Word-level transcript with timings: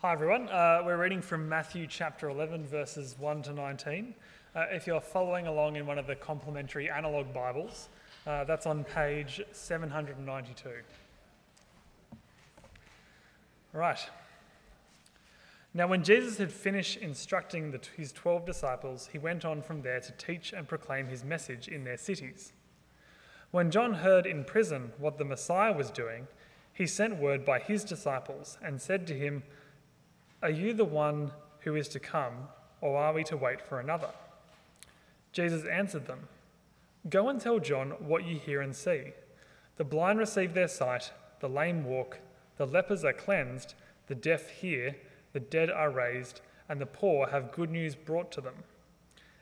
Hi 0.00 0.12
everyone, 0.12 0.48
uh, 0.48 0.80
we're 0.86 0.96
reading 0.96 1.20
from 1.20 1.48
Matthew 1.48 1.88
chapter 1.88 2.28
11, 2.28 2.68
verses 2.68 3.16
1 3.18 3.42
to 3.42 3.52
19. 3.52 4.14
Uh, 4.54 4.66
if 4.70 4.86
you're 4.86 5.00
following 5.00 5.48
along 5.48 5.74
in 5.74 5.86
one 5.86 5.98
of 5.98 6.06
the 6.06 6.14
complimentary 6.14 6.88
analogue 6.88 7.34
Bibles, 7.34 7.88
uh, 8.24 8.44
that's 8.44 8.64
on 8.64 8.84
page 8.84 9.40
792. 9.50 10.70
Right. 13.72 13.98
Now, 15.74 15.88
when 15.88 16.04
Jesus 16.04 16.38
had 16.38 16.52
finished 16.52 16.98
instructing 16.98 17.72
the, 17.72 17.80
his 17.96 18.12
12 18.12 18.46
disciples, 18.46 19.08
he 19.10 19.18
went 19.18 19.44
on 19.44 19.62
from 19.62 19.82
there 19.82 19.98
to 19.98 20.12
teach 20.12 20.52
and 20.52 20.68
proclaim 20.68 21.08
his 21.08 21.24
message 21.24 21.66
in 21.66 21.82
their 21.82 21.98
cities. 21.98 22.52
When 23.50 23.72
John 23.72 23.94
heard 23.94 24.26
in 24.26 24.44
prison 24.44 24.92
what 24.96 25.18
the 25.18 25.24
Messiah 25.24 25.72
was 25.72 25.90
doing, 25.90 26.28
he 26.72 26.86
sent 26.86 27.16
word 27.16 27.44
by 27.44 27.58
his 27.58 27.82
disciples 27.82 28.58
and 28.62 28.80
said 28.80 29.04
to 29.08 29.14
him, 29.14 29.42
Are 30.42 30.50
you 30.50 30.72
the 30.72 30.84
one 30.84 31.32
who 31.60 31.74
is 31.74 31.88
to 31.88 32.00
come, 32.00 32.48
or 32.80 32.96
are 32.96 33.12
we 33.12 33.24
to 33.24 33.36
wait 33.36 33.60
for 33.60 33.80
another? 33.80 34.10
Jesus 35.32 35.64
answered 35.64 36.06
them, 36.06 36.28
Go 37.08 37.28
and 37.28 37.40
tell 37.40 37.58
John 37.58 37.90
what 37.98 38.24
you 38.24 38.38
hear 38.38 38.60
and 38.60 38.74
see. 38.74 39.12
The 39.76 39.84
blind 39.84 40.18
receive 40.18 40.54
their 40.54 40.68
sight, 40.68 41.12
the 41.40 41.48
lame 41.48 41.84
walk, 41.84 42.18
the 42.56 42.66
lepers 42.66 43.04
are 43.04 43.12
cleansed, 43.12 43.74
the 44.06 44.14
deaf 44.14 44.50
hear, 44.50 44.96
the 45.32 45.40
dead 45.40 45.70
are 45.70 45.90
raised, 45.90 46.40
and 46.68 46.80
the 46.80 46.86
poor 46.86 47.28
have 47.28 47.52
good 47.52 47.70
news 47.70 47.94
brought 47.94 48.30
to 48.32 48.40
them. 48.40 48.64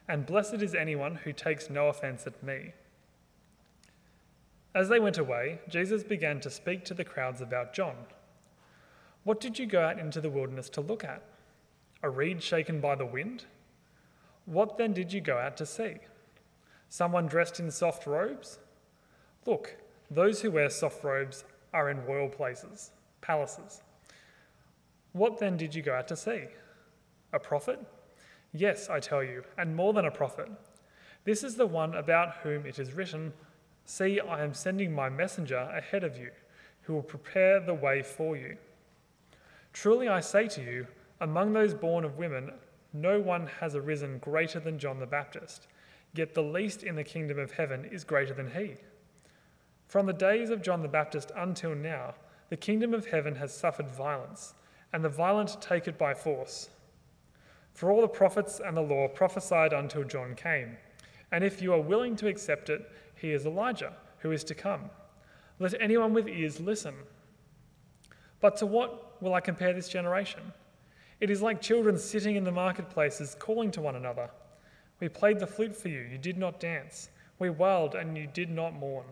And 0.07 0.25
blessed 0.25 0.61
is 0.61 0.73
anyone 0.73 1.15
who 1.15 1.33
takes 1.33 1.69
no 1.69 1.87
offense 1.87 2.25
at 2.25 2.41
me. 2.41 2.73
As 4.73 4.89
they 4.89 4.99
went 4.99 5.17
away, 5.17 5.59
Jesus 5.67 6.03
began 6.03 6.39
to 6.41 6.49
speak 6.49 6.85
to 6.85 6.93
the 6.93 7.03
crowds 7.03 7.41
about 7.41 7.73
John. 7.73 7.95
What 9.27 9.41
did 9.41 9.59
you 9.59 9.65
go 9.65 9.81
out 9.81 9.99
into 9.99 10.21
the 10.21 10.29
wilderness 10.29 10.69
to 10.69 10.79
look 10.79 11.03
at? 11.03 11.21
A 12.01 12.09
reed 12.09 12.41
shaken 12.41 12.79
by 12.79 12.95
the 12.95 13.05
wind? 13.05 13.43
What 14.45 14.77
then 14.77 14.93
did 14.93 15.11
you 15.11 15.19
go 15.19 15.37
out 15.37 15.57
to 15.57 15.65
see? 15.65 15.95
Someone 16.87 17.27
dressed 17.27 17.59
in 17.59 17.69
soft 17.69 18.07
robes? 18.07 18.59
Look, 19.45 19.75
those 20.09 20.39
who 20.39 20.51
wear 20.51 20.69
soft 20.69 21.03
robes 21.03 21.43
are 21.73 21.89
in 21.89 22.05
royal 22.05 22.29
places, 22.29 22.91
palaces. 23.19 23.81
What 25.11 25.39
then 25.39 25.57
did 25.57 25.75
you 25.75 25.81
go 25.81 25.93
out 25.93 26.07
to 26.07 26.15
see? 26.15 26.45
A 27.33 27.39
prophet? 27.39 27.85
Yes, 28.53 28.89
I 28.89 29.01
tell 29.01 29.25
you, 29.25 29.43
and 29.57 29.75
more 29.75 29.91
than 29.91 30.05
a 30.05 30.09
prophet. 30.09 30.47
This 31.25 31.43
is 31.43 31.55
the 31.55 31.67
one 31.67 31.95
about 31.95 32.35
whom 32.43 32.65
it 32.65 32.79
is 32.79 32.93
written 32.93 33.33
See, 33.83 34.21
I 34.21 34.41
am 34.45 34.53
sending 34.53 34.95
my 34.95 35.09
messenger 35.09 35.69
ahead 35.75 36.05
of 36.05 36.17
you, 36.17 36.31
who 36.83 36.93
will 36.93 37.03
prepare 37.03 37.59
the 37.59 37.73
way 37.73 38.01
for 38.01 38.37
you. 38.37 38.55
Truly 39.79 40.07
I 40.07 40.21
say 40.21 40.47
to 40.47 40.61
you, 40.63 40.87
among 41.21 41.53
those 41.53 41.75
born 41.75 42.03
of 42.03 42.17
women, 42.17 42.51
no 42.93 43.19
one 43.19 43.45
has 43.59 43.75
arisen 43.75 44.17
greater 44.17 44.59
than 44.59 44.79
John 44.79 44.99
the 44.99 45.05
Baptist, 45.05 45.67
yet 46.15 46.33
the 46.33 46.41
least 46.41 46.81
in 46.81 46.95
the 46.95 47.03
kingdom 47.03 47.37
of 47.37 47.51
heaven 47.51 47.85
is 47.85 48.03
greater 48.03 48.33
than 48.33 48.49
he. 48.49 48.77
From 49.85 50.07
the 50.07 50.13
days 50.13 50.49
of 50.49 50.63
John 50.63 50.81
the 50.81 50.87
Baptist 50.87 51.31
until 51.35 51.75
now, 51.75 52.15
the 52.49 52.57
kingdom 52.57 52.95
of 52.95 53.05
heaven 53.05 53.35
has 53.35 53.53
suffered 53.53 53.91
violence, 53.91 54.55
and 54.93 55.03
the 55.03 55.09
violent 55.09 55.61
take 55.61 55.87
it 55.87 55.99
by 55.99 56.15
force. 56.15 56.69
For 57.75 57.91
all 57.91 58.01
the 58.01 58.07
prophets 58.07 58.59
and 58.59 58.75
the 58.75 58.81
law 58.81 59.07
prophesied 59.07 59.73
until 59.73 60.03
John 60.03 60.33
came, 60.33 60.75
and 61.31 61.43
if 61.43 61.61
you 61.61 61.71
are 61.71 61.79
willing 61.79 62.15
to 62.15 62.27
accept 62.27 62.71
it, 62.71 62.89
he 63.13 63.31
is 63.31 63.45
Elijah, 63.45 63.93
who 64.21 64.31
is 64.31 64.43
to 64.45 64.55
come. 64.55 64.89
Let 65.59 65.79
anyone 65.79 66.15
with 66.15 66.27
ears 66.27 66.59
listen. 66.59 66.95
But 68.39 68.57
to 68.57 68.65
what 68.65 69.06
will 69.21 69.33
I 69.33 69.41
compare 69.41 69.73
this 69.73 69.89
generation? 69.89 70.41
It 71.19 71.29
is 71.29 71.41
like 71.41 71.61
children 71.61 71.97
sitting 71.97 72.35
in 72.35 72.43
the 72.43 72.51
marketplaces 72.51 73.35
calling 73.39 73.71
to 73.71 73.81
one 73.81 73.95
another. 73.95 74.29
We 74.99 75.09
played 75.09 75.39
the 75.39 75.47
flute 75.47 75.75
for 75.75 75.89
you, 75.89 76.01
you 76.01 76.17
did 76.17 76.37
not 76.37 76.59
dance. 76.59 77.09
We 77.39 77.49
wailed, 77.49 77.95
and 77.95 78.17
you 78.17 78.27
did 78.27 78.49
not 78.49 78.73
mourn. 78.73 79.05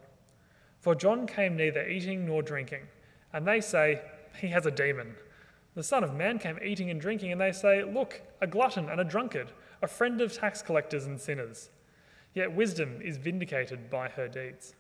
For 0.80 0.96
John 0.96 1.28
came 1.28 1.56
neither 1.56 1.88
eating 1.88 2.26
nor 2.26 2.42
drinking, 2.42 2.82
and 3.34 3.48
they 3.48 3.62
say, 3.62 4.02
He 4.40 4.48
has 4.48 4.66
a 4.66 4.72
demon. 4.72 5.16
The 5.76 5.84
Son 5.84 6.04
of 6.04 6.16
Man 6.16 6.40
came 6.40 6.58
eating 6.64 6.90
and 6.90 7.00
drinking, 7.00 7.32
and 7.32 7.42
they 7.42 7.52
say, 7.52 7.84
Look, 7.84 8.22
a 8.42 8.48
glutton 8.48 8.90
and 8.90 9.00
a 9.00 9.04
drunkard, 9.04 9.52
a 9.82 9.88
friend 9.88 10.22
of 10.22 10.34
tax 10.34 10.62
collectors 10.62 11.06
and 11.06 11.20
sinners. 11.20 11.70
Yet 12.34 12.52
wisdom 12.52 13.00
is 13.02 13.18
vindicated 13.18 13.90
by 13.90 14.10
her 14.10 14.28
deeds. 14.28 14.76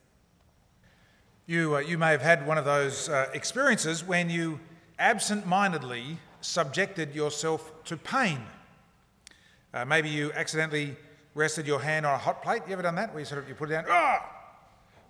You, 1.47 1.75
uh, 1.75 1.79
you 1.79 1.97
may 1.97 2.11
have 2.11 2.21
had 2.21 2.47
one 2.47 2.57
of 2.57 2.65
those 2.65 3.07
uh, 3.07 3.29
experiences 3.33 4.03
when 4.03 4.29
you 4.29 4.59
absent 4.99 5.45
mindedly 5.45 6.17
subjected 6.41 7.15
yourself 7.15 7.71
to 7.85 7.97
pain. 7.97 8.39
Uh, 9.73 9.85
maybe 9.85 10.09
you 10.09 10.31
accidentally 10.33 10.95
rested 11.33 11.67
your 11.67 11.81
hand 11.81 12.05
on 12.05 12.13
a 12.13 12.17
hot 12.17 12.41
plate. 12.41 12.61
You 12.67 12.73
ever 12.73 12.81
done 12.81 12.95
that? 12.95 13.11
Where 13.11 13.19
you 13.19 13.25
sort 13.25 13.43
of 13.43 13.49
you 13.49 13.55
put 13.55 13.69
it 13.69 13.73
down, 13.73 13.85
ah! 13.89 14.25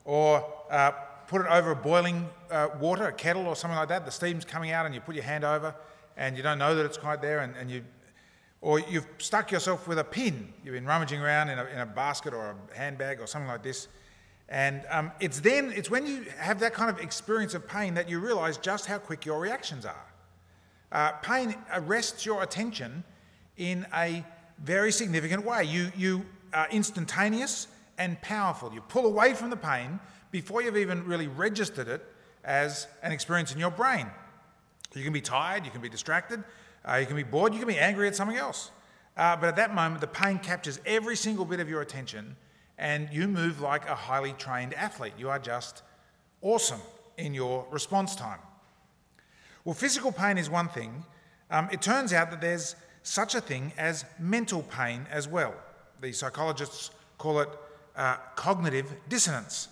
or 0.06 0.44
uh, 0.72 0.92
put 1.28 1.42
it 1.42 1.48
over 1.48 1.72
a 1.72 1.76
boiling 1.76 2.28
uh, 2.50 2.70
water, 2.80 3.08
a 3.08 3.12
kettle 3.12 3.48
or 3.48 3.56
something 3.56 3.78
like 3.78 3.90
that. 3.90 4.06
The 4.06 4.12
steam's 4.12 4.46
coming 4.46 4.72
out, 4.72 4.86
and 4.86 4.96
you 4.96 5.02
put 5.02 5.16
your 5.16 5.24
hand 5.24 5.44
over, 5.44 5.76
and 6.18 6.36
you 6.36 6.44
don't 6.44 6.58
know 6.58 6.76
that 6.76 6.86
it's 6.86 6.98
quite 6.98 7.22
there, 7.22 7.40
and, 7.40 7.56
and 7.56 7.70
you 7.70 7.84
or 8.62 8.80
you've 8.80 9.08
stuck 9.20 9.52
yourself 9.52 9.88
with 9.88 10.00
a 10.00 10.04
pin. 10.04 10.52
You've 10.64 10.74
been 10.74 10.88
rummaging 10.88 11.22
around 11.22 11.50
in 11.50 11.60
a, 11.60 11.66
in 11.66 11.80
a 11.80 11.86
basket 11.86 12.34
or 12.34 12.56
a 12.74 12.76
handbag 12.76 13.22
or 13.22 13.28
something 13.28 13.48
like 13.48 13.62
this. 13.62 13.88
And 14.48 14.84
um, 14.90 15.12
it's 15.20 15.40
then, 15.40 15.72
it's 15.72 15.90
when 15.90 16.06
you 16.06 16.26
have 16.38 16.60
that 16.60 16.74
kind 16.74 16.90
of 16.90 17.00
experience 17.00 17.54
of 17.54 17.68
pain 17.68 17.96
that 17.96 18.10
you 18.10 18.20
realize 18.20 18.58
just 18.58 18.86
how 18.86 19.00
quick 19.00 19.26
your 19.26 19.40
reactions 19.40 19.86
are. 19.86 20.06
Uh, 20.92 21.12
pain 21.24 21.56
arrests 21.74 22.26
your 22.26 22.44
attention 22.44 23.04
in 23.58 23.86
a 23.94 24.24
very 24.64 24.92
significant 24.92 25.44
way. 25.44 25.64
You, 25.64 25.92
you 25.98 26.26
are 26.54 26.68
instantaneous 26.70 27.68
and 27.98 28.22
powerful. 28.22 28.74
You 28.74 28.82
pull 28.82 29.06
away 29.06 29.34
from 29.34 29.50
the 29.50 29.58
pain 29.58 30.00
before 30.32 30.62
you've 30.62 30.78
even 30.78 31.06
really 31.06 31.28
registered 31.28 31.88
it 31.88 32.06
as 32.44 32.88
an 33.02 33.12
experience 33.12 33.52
in 33.52 33.60
your 33.60 33.72
brain. 33.72 34.08
You 34.94 35.04
can 35.04 35.12
be 35.12 35.22
tired, 35.22 35.66
you 35.66 35.72
can 35.72 35.82
be 35.82 35.90
distracted, 35.90 36.42
uh, 36.88 36.96
you 36.96 37.06
can 37.06 37.18
be 37.18 37.24
bored, 37.24 37.54
you 37.54 37.60
can 37.60 37.68
be 37.68 37.78
angry 37.78 38.08
at 38.08 38.16
something 38.16 38.38
else. 38.38 38.72
Uh, 39.18 39.36
but 39.36 39.48
at 39.48 39.56
that 39.58 39.74
moment, 39.74 40.00
the 40.00 40.08
pain 40.08 40.40
captures 40.40 40.80
every 40.86 41.16
single 41.18 41.44
bit 41.44 41.60
of 41.60 41.70
your 41.70 41.82
attention, 41.82 42.36
and 42.78 43.10
you 43.12 43.28
move 43.28 43.62
like 43.62 43.88
a 43.88 43.96
highly 43.96 44.34
trained 44.34 44.74
athlete. 44.74 45.14
You 45.18 45.30
are 45.30 45.40
just 45.40 45.84
awesome 46.42 46.82
in 47.18 47.34
your 47.34 47.66
response 47.72 48.16
time. 48.16 48.40
Well, 49.64 49.76
physical 49.76 50.12
pain 50.12 50.38
is 50.38 50.50
one 50.50 50.68
thing. 50.70 51.04
Um, 51.50 51.70
it 51.72 51.82
turns 51.82 52.14
out 52.14 52.32
that 52.32 52.42
there's 52.42 52.76
such 53.04 53.36
a 53.36 53.42
thing 53.42 53.72
as 53.78 54.06
mental 54.20 54.64
pain 54.64 55.08
as 55.10 55.28
well. 55.28 55.54
The 56.02 56.12
psychologists 56.12 56.92
call 57.18 57.40
it 57.40 57.50
uh, 57.96 58.18
cognitive 58.36 58.92
dissonance. 59.10 59.70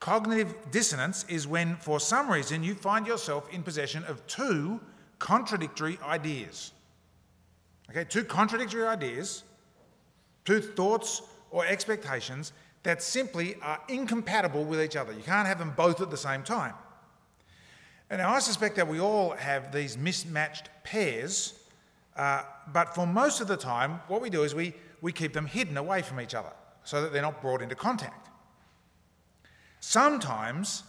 Cognitive 0.00 0.54
dissonance 0.70 1.24
is 1.28 1.46
when, 1.46 1.76
for 1.76 1.98
some 2.00 2.30
reason, 2.30 2.62
you 2.62 2.74
find 2.74 3.06
yourself 3.06 3.52
in 3.52 3.62
possession 3.62 4.04
of 4.04 4.24
two 4.26 4.80
contradictory 5.18 5.98
ideas. 6.04 6.72
Okay, 7.90 8.04
two 8.04 8.22
contradictory 8.22 8.86
ideas, 8.86 9.42
two 10.44 10.60
thoughts 10.60 11.22
or 11.50 11.66
expectations 11.66 12.52
that 12.82 13.02
simply 13.02 13.56
are 13.62 13.80
incompatible 13.88 14.64
with 14.64 14.80
each 14.80 14.96
other. 14.96 15.12
You 15.12 15.22
can't 15.22 15.46
have 15.46 15.58
them 15.58 15.72
both 15.76 16.00
at 16.00 16.10
the 16.10 16.16
same 16.16 16.42
time. 16.42 16.74
And 18.10 18.20
now 18.20 18.32
I 18.32 18.38
suspect 18.38 18.76
that 18.76 18.88
we 18.88 19.00
all 19.00 19.30
have 19.32 19.72
these 19.72 19.98
mismatched 19.98 20.70
pairs, 20.84 21.54
uh, 22.16 22.42
but 22.72 22.94
for 22.94 23.06
most 23.06 23.40
of 23.40 23.48
the 23.48 23.56
time, 23.56 24.00
what 24.08 24.22
we 24.22 24.30
do 24.30 24.44
is 24.44 24.54
we, 24.54 24.74
we 25.02 25.12
keep 25.12 25.32
them 25.32 25.46
hidden 25.46 25.76
away 25.76 26.02
from 26.02 26.20
each 26.20 26.34
other 26.34 26.52
so 26.84 27.02
that 27.02 27.12
they're 27.12 27.22
not 27.22 27.42
brought 27.42 27.60
into 27.60 27.74
contact. 27.74 28.28
Sometimes 29.80 30.84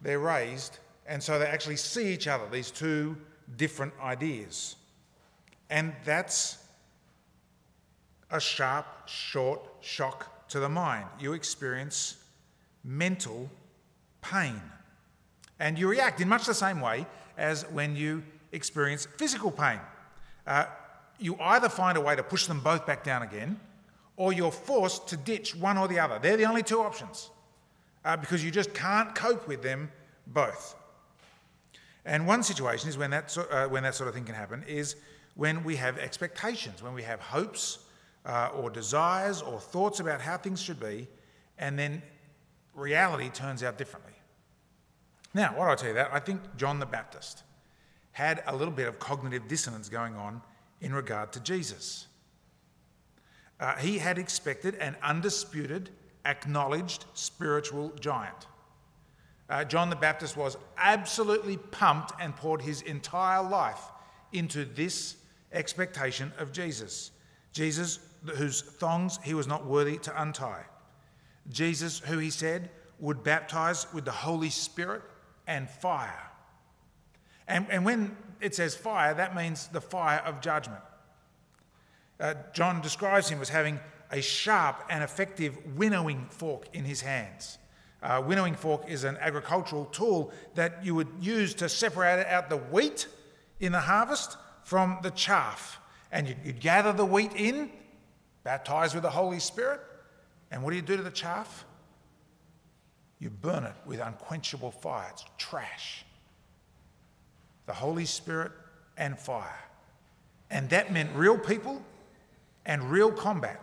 they're 0.00 0.20
raised 0.20 0.78
and 1.08 1.22
so 1.22 1.38
they 1.38 1.46
actually 1.46 1.76
see 1.76 2.12
each 2.12 2.28
other, 2.28 2.44
these 2.50 2.70
two 2.70 3.16
different 3.56 3.94
ideas. 4.00 4.76
And 5.70 5.94
that's 6.04 6.58
a 8.30 8.40
sharp, 8.40 8.86
short 9.06 9.60
shock 9.80 10.48
to 10.48 10.60
the 10.60 10.68
mind. 10.68 11.06
You 11.18 11.32
experience 11.32 12.16
mental 12.84 13.50
pain. 14.20 14.60
And 15.58 15.78
you 15.78 15.88
react 15.88 16.20
in 16.20 16.28
much 16.28 16.46
the 16.46 16.54
same 16.54 16.80
way 16.80 17.06
as 17.36 17.64
when 17.70 17.96
you 17.96 18.22
experience 18.52 19.06
physical 19.16 19.50
pain. 19.50 19.80
Uh, 20.46 20.66
you 21.18 21.36
either 21.40 21.68
find 21.68 21.98
a 21.98 22.00
way 22.00 22.14
to 22.16 22.22
push 22.22 22.46
them 22.46 22.60
both 22.60 22.86
back 22.86 23.02
down 23.02 23.22
again, 23.22 23.58
or 24.16 24.32
you're 24.32 24.52
forced 24.52 25.08
to 25.08 25.16
ditch 25.16 25.54
one 25.54 25.76
or 25.76 25.88
the 25.88 25.98
other. 25.98 26.18
They're 26.18 26.36
the 26.36 26.44
only 26.44 26.62
two 26.62 26.80
options 26.80 27.30
uh, 28.04 28.16
because 28.16 28.44
you 28.44 28.50
just 28.50 28.72
can't 28.74 29.14
cope 29.14 29.46
with 29.48 29.62
them 29.62 29.90
both. 30.26 30.74
And 32.04 32.26
one 32.26 32.42
situation 32.42 32.88
is 32.88 32.96
when 32.96 33.10
that, 33.10 33.36
uh, 33.50 33.66
when 33.66 33.82
that 33.82 33.94
sort 33.94 34.08
of 34.08 34.14
thing 34.14 34.24
can 34.24 34.34
happen 34.34 34.64
is 34.66 34.96
when 35.34 35.62
we 35.62 35.76
have 35.76 35.98
expectations, 35.98 36.82
when 36.82 36.94
we 36.94 37.02
have 37.02 37.20
hopes 37.20 37.80
uh, 38.26 38.50
or 38.54 38.70
desires 38.70 39.42
or 39.42 39.58
thoughts 39.58 40.00
about 40.00 40.20
how 40.20 40.36
things 40.36 40.60
should 40.60 40.80
be, 40.80 41.08
and 41.58 41.78
then 41.78 42.02
reality 42.74 43.28
turns 43.30 43.62
out 43.62 43.78
differently. 43.78 44.12
Now, 45.34 45.52
why 45.56 45.66
do 45.66 45.72
I 45.72 45.74
tell 45.76 45.88
you 45.88 45.94
that? 45.94 46.10
I 46.12 46.20
think 46.20 46.40
John 46.56 46.78
the 46.78 46.86
Baptist 46.86 47.42
had 48.12 48.42
a 48.46 48.54
little 48.54 48.74
bit 48.74 48.88
of 48.88 48.98
cognitive 48.98 49.46
dissonance 49.48 49.88
going 49.88 50.14
on 50.14 50.42
in 50.80 50.92
regard 50.92 51.32
to 51.32 51.40
Jesus. 51.40 52.06
Uh, 53.60 53.76
he 53.76 53.98
had 53.98 54.18
expected 54.18 54.74
an 54.76 54.96
undisputed, 55.02 55.90
acknowledged 56.24 57.04
spiritual 57.14 57.90
giant. 58.00 58.46
Uh, 59.50 59.64
John 59.64 59.90
the 59.90 59.96
Baptist 59.96 60.36
was 60.36 60.56
absolutely 60.76 61.56
pumped 61.56 62.12
and 62.20 62.36
poured 62.36 62.62
his 62.62 62.82
entire 62.82 63.42
life 63.42 63.80
into 64.32 64.64
this 64.64 65.16
expectation 65.52 66.32
of 66.38 66.52
Jesus. 66.52 67.10
Jesus, 67.52 67.98
whose 68.36 68.62
thongs 68.62 69.18
he 69.22 69.34
was 69.34 69.46
not 69.46 69.66
worthy 69.66 69.98
to 69.98 70.22
untie. 70.22 70.64
Jesus, 71.50 72.00
who 72.00 72.18
he 72.18 72.30
said 72.30 72.70
would 72.98 73.22
baptize 73.22 73.86
with 73.92 74.04
the 74.04 74.10
Holy 74.10 74.50
Spirit 74.50 75.02
and 75.46 75.68
fire. 75.68 76.30
And, 77.46 77.66
and 77.70 77.84
when 77.84 78.16
it 78.40 78.54
says 78.54 78.74
fire, 78.74 79.14
that 79.14 79.34
means 79.34 79.68
the 79.68 79.80
fire 79.80 80.20
of 80.24 80.40
judgment. 80.40 80.82
Uh, 82.20 82.34
John 82.52 82.80
describes 82.80 83.28
him 83.28 83.40
as 83.40 83.48
having 83.48 83.80
a 84.10 84.20
sharp 84.20 84.84
and 84.90 85.02
effective 85.02 85.56
winnowing 85.76 86.26
fork 86.30 86.66
in 86.72 86.84
his 86.84 87.00
hands. 87.00 87.58
Uh, 88.02 88.22
winnowing 88.24 88.54
fork 88.54 88.88
is 88.88 89.04
an 89.04 89.16
agricultural 89.18 89.86
tool 89.86 90.32
that 90.54 90.84
you 90.84 90.94
would 90.94 91.08
use 91.20 91.54
to 91.54 91.68
separate 91.68 92.24
out 92.26 92.48
the 92.48 92.56
wheat 92.56 93.06
in 93.60 93.72
the 93.72 93.80
harvest 93.80 94.36
from 94.62 94.98
the 95.02 95.10
chaff. 95.10 95.80
And 96.12 96.28
you'd, 96.28 96.38
you'd 96.44 96.60
gather 96.60 96.92
the 96.92 97.04
wheat 97.04 97.32
in, 97.34 97.70
baptized 98.48 98.94
with 98.94 99.02
the 99.02 99.10
Holy 99.10 99.38
Spirit, 99.38 99.78
and 100.50 100.62
what 100.62 100.70
do 100.70 100.76
you 100.76 100.80
do 100.80 100.96
to 100.96 101.02
the 101.02 101.10
chaff? 101.10 101.66
You 103.18 103.28
burn 103.28 103.64
it 103.64 103.74
with 103.84 104.00
unquenchable 104.00 104.70
fire. 104.70 105.06
It's 105.12 105.22
trash. 105.36 106.06
The 107.66 107.74
Holy 107.74 108.06
Spirit 108.06 108.52
and 108.96 109.18
fire. 109.18 109.60
And 110.50 110.70
that 110.70 110.90
meant 110.90 111.10
real 111.14 111.36
people 111.36 111.82
and 112.64 112.90
real 112.90 113.12
combat. 113.12 113.60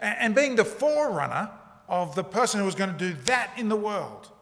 And 0.00 0.34
being 0.34 0.56
the 0.56 0.64
forerunner 0.64 1.48
of 1.88 2.16
the 2.16 2.24
person 2.24 2.58
who 2.58 2.66
was 2.66 2.74
going 2.74 2.90
to 2.90 2.98
do 2.98 3.14
that 3.26 3.52
in 3.56 3.68
the 3.68 3.76
world. 3.76 4.32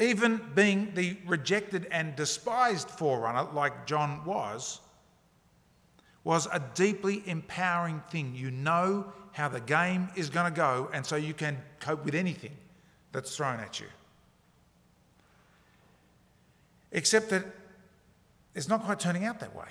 Even 0.00 0.40
being 0.56 0.92
the 0.96 1.16
rejected 1.24 1.86
and 1.92 2.16
despised 2.16 2.90
forerunner, 2.90 3.46
like 3.52 3.86
John 3.86 4.24
was, 4.24 4.80
was 6.26 6.48
a 6.52 6.60
deeply 6.74 7.22
empowering 7.26 8.02
thing. 8.10 8.34
You 8.34 8.50
know 8.50 9.12
how 9.30 9.46
the 9.46 9.60
game 9.60 10.08
is 10.16 10.28
going 10.28 10.52
to 10.52 10.56
go, 10.56 10.90
and 10.92 11.06
so 11.06 11.14
you 11.14 11.32
can 11.32 11.56
cope 11.78 12.04
with 12.04 12.16
anything 12.16 12.50
that's 13.12 13.36
thrown 13.36 13.60
at 13.60 13.78
you. 13.78 13.86
Except 16.90 17.30
that 17.30 17.44
it's 18.56 18.68
not 18.68 18.82
quite 18.82 18.98
turning 18.98 19.24
out 19.24 19.38
that 19.38 19.54
way, 19.54 19.68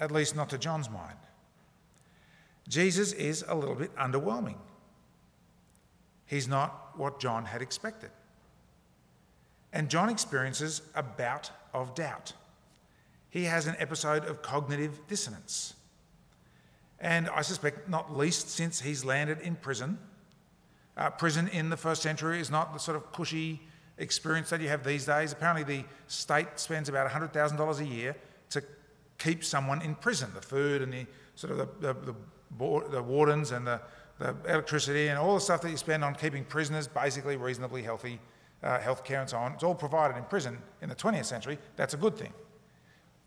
at 0.00 0.10
least 0.10 0.34
not 0.34 0.48
to 0.48 0.56
John's 0.56 0.88
mind. 0.88 1.18
Jesus 2.66 3.12
is 3.12 3.44
a 3.46 3.54
little 3.54 3.74
bit 3.74 3.94
underwhelming. 3.96 4.56
He's 6.24 6.48
not 6.48 6.96
what 6.96 7.20
John 7.20 7.44
had 7.44 7.60
expected. 7.60 8.12
And 9.74 9.90
John 9.90 10.08
experiences 10.08 10.80
a 10.94 11.02
bout 11.02 11.50
of 11.74 11.94
doubt. 11.94 12.32
He 13.30 13.44
has 13.44 13.66
an 13.66 13.76
episode 13.78 14.24
of 14.24 14.42
cognitive 14.42 15.06
dissonance. 15.06 15.74
And 17.00 17.28
I 17.28 17.42
suspect 17.42 17.88
not 17.88 18.16
least 18.16 18.50
since 18.50 18.80
he's 18.80 19.04
landed 19.04 19.40
in 19.40 19.56
prison. 19.56 19.98
Uh, 20.96 21.10
prison 21.10 21.48
in 21.48 21.70
the 21.70 21.76
first 21.76 22.02
century 22.02 22.40
is 22.40 22.50
not 22.50 22.72
the 22.72 22.78
sort 22.78 22.96
of 22.96 23.12
cushy 23.12 23.60
experience 23.98 24.50
that 24.50 24.60
you 24.60 24.68
have 24.68 24.84
these 24.84 25.06
days. 25.06 25.32
Apparently, 25.32 25.62
the 25.62 25.84
state 26.06 26.48
spends 26.56 26.88
about 26.88 27.08
$100,000 27.08 27.80
a 27.80 27.84
year 27.84 28.16
to 28.50 28.62
keep 29.18 29.44
someone 29.44 29.82
in 29.82 29.94
prison. 29.94 30.30
The 30.34 30.42
food 30.42 30.82
and 30.82 30.92
the 30.92 31.06
sort 31.34 31.52
of 31.52 31.58
the, 31.58 31.94
the, 31.94 32.00
the 32.06 32.14
the 32.90 33.02
wardens 33.02 33.52
and 33.52 33.66
the, 33.66 33.80
the 34.18 34.34
electricity 34.48 35.08
and 35.08 35.18
all 35.18 35.34
the 35.34 35.40
stuff 35.40 35.60
that 35.62 35.70
you 35.70 35.76
spend 35.76 36.04
on 36.04 36.14
keeping 36.14 36.44
prisoners 36.44 36.88
basically 36.88 37.36
reasonably 37.36 37.82
healthy, 37.82 38.18
uh, 38.62 38.78
health 38.78 39.04
care 39.04 39.20
and 39.20 39.30
so 39.30 39.36
on. 39.36 39.52
It's 39.52 39.62
all 39.62 39.74
provided 39.74 40.16
in 40.16 40.24
prison 40.24 40.58
in 40.82 40.88
the 40.88 40.94
20th 40.94 41.26
century. 41.26 41.58
That's 41.76 41.94
a 41.94 41.98
good 41.98 42.16
thing. 42.16 42.32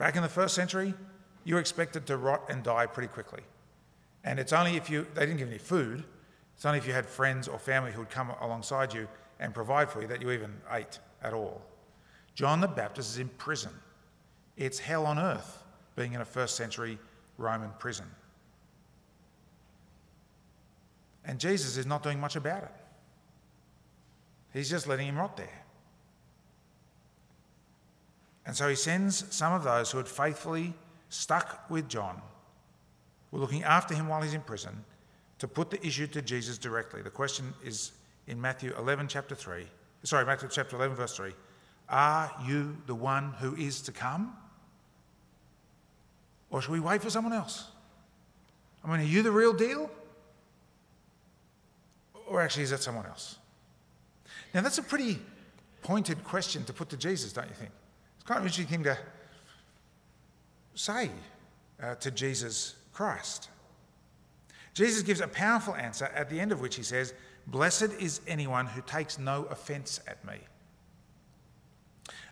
Back 0.01 0.15
in 0.15 0.24
the 0.24 0.30
first 0.30 0.56
century, 0.56 0.95
you 1.44 1.53
were 1.53 1.62
expected 1.62 2.07
to 2.07 2.18
rot 2.18 2.50
and 2.50 2.63
die 2.63 2.88
pretty 2.88 3.07
quickly. 3.07 3.44
And 4.24 4.39
it's 4.39 4.51
only 4.51 4.75
if 4.75 4.89
you, 4.89 5.06
they 5.13 5.27
didn't 5.27 5.38
give 5.38 5.48
any 5.48 5.59
food, 5.59 6.03
it's 6.56 6.65
only 6.65 6.80
if 6.80 6.88
you 6.88 6.94
had 6.94 7.06
friends 7.06 7.48
or 7.48 7.59
family 7.59 7.92
who 7.92 8.00
would 8.00 8.09
come 8.09 8.31
alongside 8.42 8.95
you 8.95 9.07
and 9.39 9.53
provide 9.53 9.92
for 9.92 10.01
you 10.01 10.07
that 10.07 10.19
you 10.19 10.31
even 10.31 10.56
ate 10.71 10.98
at 11.21 11.36
all. 11.36 11.62
John 12.33 12.62
the 12.62 12.68
Baptist 12.68 13.12
is 13.12 13.19
in 13.19 13.27
prison. 13.38 13.69
It's 14.57 14.80
hell 14.80 15.06
on 15.06 15.19
earth 15.19 15.62
being 15.95 16.13
in 16.13 16.21
a 16.21 16.25
first 16.25 16.56
century 16.56 16.98
Roman 17.38 17.69
prison. 17.77 18.07
And 21.25 21.39
Jesus 21.39 21.77
is 21.77 21.86
not 21.86 22.01
doing 22.01 22.19
much 22.19 22.36
about 22.36 22.63
it. 22.63 22.74
He's 24.51 24.68
just 24.68 24.88
letting 24.88 25.06
him 25.06 25.19
rot 25.19 25.38
there. 25.38 25.61
And 28.45 28.55
so 28.55 28.67
he 28.67 28.75
sends 28.75 29.33
some 29.33 29.53
of 29.53 29.63
those 29.63 29.91
who 29.91 29.97
had 29.97 30.07
faithfully 30.07 30.73
stuck 31.09 31.69
with 31.69 31.88
John, 31.88 32.21
were 33.31 33.39
looking 33.39 33.63
after 33.63 33.93
him 33.93 34.07
while 34.07 34.21
he's 34.21 34.33
in 34.33 34.41
prison, 34.41 34.83
to 35.39 35.47
put 35.47 35.69
the 35.69 35.85
issue 35.85 36.07
to 36.07 36.21
Jesus 36.21 36.57
directly. 36.57 37.01
The 37.01 37.09
question 37.09 37.53
is 37.63 37.91
in 38.27 38.39
Matthew 38.39 38.73
11, 38.77 39.07
chapter 39.07 39.35
3. 39.35 39.65
Sorry, 40.03 40.25
Matthew 40.25 40.49
chapter 40.51 40.75
11, 40.75 40.95
verse 40.95 41.15
3. 41.15 41.33
Are 41.89 42.31
you 42.45 42.77
the 42.88 42.95
one 42.95 43.33
who 43.39 43.55
is 43.55 43.81
to 43.81 43.91
come? 43.91 44.35
Or 46.49 46.61
should 46.61 46.71
we 46.71 46.79
wait 46.79 47.01
for 47.01 47.09
someone 47.09 47.33
else? 47.33 47.67
I 48.83 48.89
mean, 48.89 49.01
are 49.01 49.09
you 49.09 49.21
the 49.21 49.31
real 49.31 49.53
deal? 49.53 49.89
Or 52.27 52.41
actually, 52.41 52.63
is 52.63 52.69
that 52.71 52.81
someone 52.81 53.05
else? 53.05 53.38
Now, 54.53 54.61
that's 54.61 54.77
a 54.77 54.83
pretty 54.83 55.19
pointed 55.81 56.23
question 56.23 56.63
to 56.65 56.73
put 56.73 56.89
to 56.89 56.97
Jesus, 56.97 57.33
don't 57.33 57.47
you 57.47 57.55
think? 57.55 57.71
It's 58.21 58.29
of 58.29 58.38
an 58.38 58.44
interesting 58.44 58.68
thing 58.68 58.83
to 58.83 58.97
say 60.75 61.09
uh, 61.81 61.95
to 61.95 62.12
Jesus 62.12 62.75
Christ. 62.94 63.50
Jesus 64.75 65.01
gives 65.01 65.21
a 65.21 65.27
powerful 65.27 65.75
answer 65.75 66.06
at 66.13 66.29
the 66.29 66.39
end 66.39 66.51
of 66.51 66.62
which 66.62 66.75
he 66.75 66.83
says, 66.83 67.13
Blessed 67.47 67.94
is 68.00 68.21
anyone 68.27 68.68
who 68.68 68.81
takes 68.83 69.18
no 69.18 69.45
offense 69.45 70.00
at 70.07 70.23
me. 70.23 70.35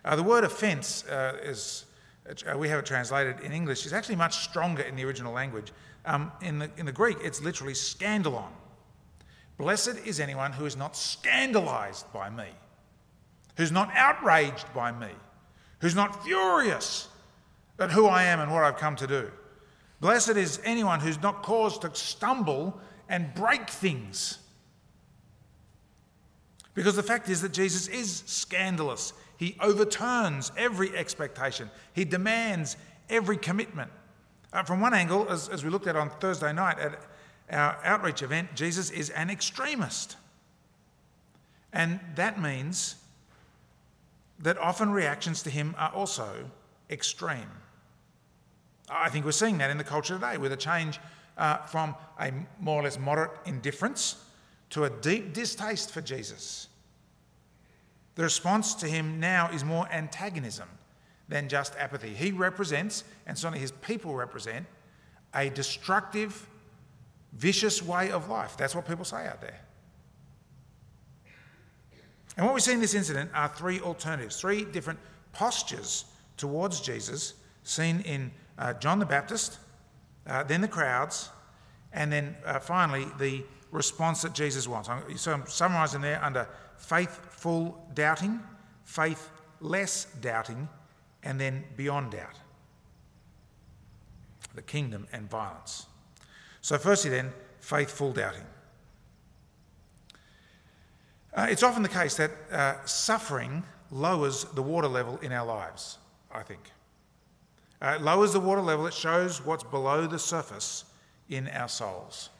Uh, 0.04 0.14
the 0.14 0.22
word 0.22 0.44
offense 0.44 1.04
uh, 1.08 1.36
is, 1.42 1.86
uh, 2.48 2.56
we 2.56 2.68
have 2.68 2.78
it 2.78 2.86
translated 2.86 3.40
in 3.40 3.52
English, 3.52 3.84
is 3.84 3.92
actually 3.92 4.16
much 4.16 4.44
stronger 4.44 4.82
in 4.82 4.94
the 4.94 5.04
original 5.04 5.32
language. 5.32 5.72
Um, 6.06 6.30
in, 6.40 6.60
the, 6.60 6.70
in 6.76 6.86
the 6.86 6.92
Greek, 6.92 7.18
it's 7.22 7.42
literally 7.42 7.74
scandalon. 7.74 8.48
Blessed 9.58 10.06
is 10.06 10.20
anyone 10.20 10.52
who 10.52 10.64
is 10.64 10.76
not 10.76 10.96
scandalized 10.96 12.10
by 12.12 12.30
me, 12.30 12.46
who's 13.56 13.72
not 13.72 13.90
outraged 13.94 14.72
by 14.72 14.92
me, 14.92 15.10
who's 15.80 15.94
not 15.94 16.24
furious 16.24 17.08
at 17.78 17.90
who 17.90 18.06
I 18.06 18.24
am 18.24 18.40
and 18.40 18.52
what 18.52 18.62
I've 18.62 18.76
come 18.76 18.96
to 18.96 19.06
do. 19.06 19.30
Blessed 20.00 20.36
is 20.36 20.60
anyone 20.64 21.00
who's 21.00 21.20
not 21.20 21.42
caused 21.42 21.82
to 21.82 21.94
stumble 21.94 22.78
and 23.08 23.34
break 23.34 23.68
things. 23.68 24.38
Because 26.74 26.96
the 26.96 27.02
fact 27.02 27.28
is 27.28 27.42
that 27.42 27.52
Jesus 27.52 27.88
is 27.88 28.22
scandalous. 28.26 29.12
He 29.36 29.56
overturns 29.60 30.52
every 30.56 30.96
expectation, 30.96 31.70
he 31.94 32.04
demands 32.04 32.76
every 33.08 33.36
commitment. 33.36 33.90
Uh, 34.52 34.62
from 34.64 34.80
one 34.80 34.94
angle, 34.94 35.28
as, 35.28 35.48
as 35.48 35.62
we 35.62 35.70
looked 35.70 35.86
at 35.86 35.96
on 35.96 36.10
Thursday 36.10 36.52
night 36.52 36.78
at 36.78 36.98
our 37.50 37.78
outreach 37.84 38.22
event, 38.22 38.54
Jesus 38.54 38.90
is 38.90 39.10
an 39.10 39.30
extremist. 39.30 40.16
And 41.72 42.00
that 42.16 42.40
means 42.40 42.96
that 44.40 44.58
often 44.58 44.90
reactions 44.90 45.42
to 45.42 45.50
him 45.50 45.74
are 45.78 45.92
also 45.92 46.50
extreme. 46.88 47.50
I 48.90 49.08
think 49.08 49.24
we're 49.24 49.32
seeing 49.32 49.58
that 49.58 49.70
in 49.70 49.78
the 49.78 49.84
culture 49.84 50.14
today 50.14 50.36
with 50.36 50.52
a 50.52 50.56
change 50.56 50.98
uh, 51.38 51.58
from 51.58 51.94
a 52.18 52.32
more 52.58 52.80
or 52.80 52.84
less 52.84 52.98
moderate 52.98 53.30
indifference 53.46 54.24
to 54.70 54.84
a 54.84 54.90
deep 54.90 55.32
distaste 55.32 55.90
for 55.90 56.00
Jesus. 56.00 56.68
The 58.14 58.22
response 58.22 58.74
to 58.76 58.86
him 58.86 59.20
now 59.20 59.50
is 59.50 59.64
more 59.64 59.88
antagonism 59.92 60.68
than 61.28 61.48
just 61.48 61.76
apathy. 61.76 62.12
He 62.12 62.32
represents, 62.32 63.04
and 63.26 63.38
certainly 63.38 63.60
his 63.60 63.72
people 63.72 64.14
represent, 64.14 64.66
a 65.34 65.48
destructive 65.50 66.48
vicious 67.32 67.82
way 67.82 68.10
of 68.10 68.28
life. 68.28 68.56
That's 68.56 68.74
what 68.74 68.86
people 68.86 69.04
say 69.04 69.26
out 69.26 69.40
there. 69.40 69.60
And 72.36 72.46
what 72.46 72.54
we 72.54 72.60
see 72.60 72.72
in 72.72 72.80
this 72.80 72.94
incident 72.94 73.30
are 73.34 73.48
three 73.48 73.80
alternatives, 73.80 74.40
three 74.40 74.64
different 74.64 74.98
postures 75.32 76.06
towards 76.36 76.80
Jesus, 76.80 77.34
seen 77.64 78.00
in 78.00 78.30
uh, 78.58 78.72
John 78.74 78.98
the 78.98 79.06
Baptist, 79.06 79.58
uh, 80.26 80.42
then 80.44 80.60
the 80.60 80.68
crowds, 80.68 81.30
and 81.92 82.12
then 82.12 82.36
uh, 82.44 82.58
finally 82.58 83.06
the 83.18 83.42
response 83.72 84.22
that 84.22 84.34
Jesus 84.34 84.66
wants. 84.66 84.88
So 85.16 85.32
I'm 85.32 85.46
summarising 85.46 86.00
there 86.00 86.22
under 86.22 86.48
faithful 86.76 87.86
doubting, 87.94 88.40
faith 88.84 89.30
less 89.60 90.06
doubting, 90.20 90.68
and 91.22 91.40
then 91.40 91.64
beyond 91.76 92.12
doubt. 92.12 92.38
The 94.54 94.62
kingdom 94.62 95.06
and 95.12 95.28
violence. 95.30 95.86
So, 96.60 96.76
firstly, 96.78 97.10
then, 97.10 97.32
faithful 97.60 98.12
doubting. 98.12 98.42
Uh, 101.32 101.46
it's 101.48 101.62
often 101.62 101.82
the 101.82 101.88
case 101.88 102.16
that 102.16 102.30
uh, 102.50 102.74
suffering 102.84 103.62
lowers 103.90 104.44
the 104.54 104.62
water 104.62 104.88
level 104.88 105.18
in 105.18 105.32
our 105.32 105.46
lives, 105.46 105.98
I 106.32 106.42
think. 106.42 106.60
Uh, 107.80 107.94
it 107.96 108.02
lowers 108.02 108.32
the 108.32 108.40
water 108.40 108.60
level, 108.60 108.86
it 108.86 108.94
shows 108.94 109.44
what's 109.44 109.64
below 109.64 110.06
the 110.06 110.18
surface 110.18 110.84
in 111.28 111.48
our 111.48 111.68
souls. 111.68 112.30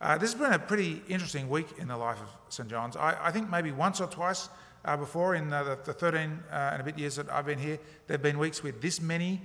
Uh, 0.00 0.16
this 0.16 0.32
has 0.32 0.40
been 0.40 0.52
a 0.52 0.58
pretty 0.58 1.02
interesting 1.08 1.48
week 1.48 1.66
in 1.78 1.88
the 1.88 1.96
life 1.96 2.20
of 2.20 2.28
St. 2.48 2.68
John's. 2.68 2.96
I, 2.96 3.16
I 3.20 3.30
think 3.32 3.50
maybe 3.50 3.72
once 3.72 4.00
or 4.00 4.06
twice 4.06 4.48
uh, 4.84 4.96
before, 4.96 5.34
in 5.34 5.52
uh, 5.52 5.64
the, 5.64 5.78
the, 5.84 5.92
13 5.92 6.20
uh, 6.50 6.54
and 6.54 6.80
a 6.80 6.84
bit 6.84 6.96
years 6.96 7.16
that 7.16 7.28
I've 7.30 7.46
been 7.46 7.58
here, 7.58 7.78
there 8.06 8.14
have 8.14 8.22
been 8.22 8.38
weeks 8.38 8.62
with 8.62 8.80
this 8.80 9.00
many 9.00 9.42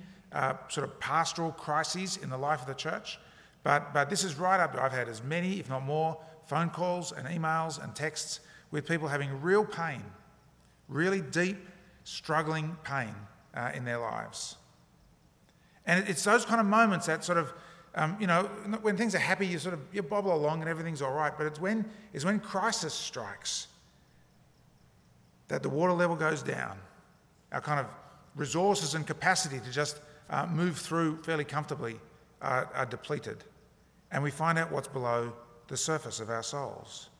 sort 0.68 0.84
of 0.84 0.98
pastoral 0.98 1.52
crises 1.52 2.16
in 2.16 2.28
the 2.28 2.36
life 2.36 2.60
of 2.60 2.66
the 2.66 2.74
church. 2.74 3.18
But, 3.62 3.94
but 3.94 4.10
this 4.10 4.24
is 4.24 4.34
right 4.36 4.58
up. 4.58 4.76
I've 4.76 4.92
had 4.92 5.08
as 5.08 5.22
many, 5.22 5.60
if 5.60 5.68
not 5.68 5.84
more, 5.84 6.18
phone 6.46 6.70
calls 6.70 7.12
and 7.12 7.26
emails 7.28 7.82
and 7.82 7.94
texts 7.94 8.40
with 8.74 8.88
people 8.88 9.06
having 9.06 9.40
real 9.40 9.64
pain, 9.64 10.02
really 10.88 11.20
deep, 11.20 11.56
struggling 12.02 12.76
pain 12.82 13.14
uh, 13.54 13.70
in 13.72 13.84
their 13.84 13.98
lives. 13.98 14.56
And 15.86 16.08
it's 16.08 16.24
those 16.24 16.44
kind 16.44 16.60
of 16.60 16.66
moments 16.66 17.06
that 17.06 17.22
sort 17.22 17.38
of, 17.38 17.52
um, 17.94 18.16
you 18.18 18.26
know, 18.26 18.50
when 18.82 18.96
things 18.96 19.14
are 19.14 19.20
happy, 19.20 19.46
you 19.46 19.60
sort 19.60 19.74
of 19.74 19.80
you 19.92 20.02
bobble 20.02 20.34
along 20.34 20.60
and 20.60 20.68
everything's 20.68 21.02
all 21.02 21.12
right. 21.12 21.32
But 21.38 21.46
it's 21.46 21.60
when, 21.60 21.84
it's 22.12 22.24
when 22.24 22.40
crisis 22.40 22.92
strikes 22.92 23.68
that 25.46 25.62
the 25.62 25.68
water 25.68 25.92
level 25.92 26.16
goes 26.16 26.42
down. 26.42 26.76
Our 27.52 27.60
kind 27.60 27.78
of 27.78 27.86
resources 28.34 28.96
and 28.96 29.06
capacity 29.06 29.60
to 29.60 29.70
just 29.70 30.00
uh, 30.30 30.46
move 30.46 30.78
through 30.78 31.22
fairly 31.22 31.44
comfortably 31.44 32.00
are, 32.42 32.68
are 32.74 32.86
depleted. 32.86 33.44
And 34.10 34.20
we 34.20 34.32
find 34.32 34.58
out 34.58 34.72
what's 34.72 34.88
below 34.88 35.32
the 35.68 35.76
surface 35.76 36.18
of 36.18 36.28
our 36.28 36.42
souls. 36.42 37.10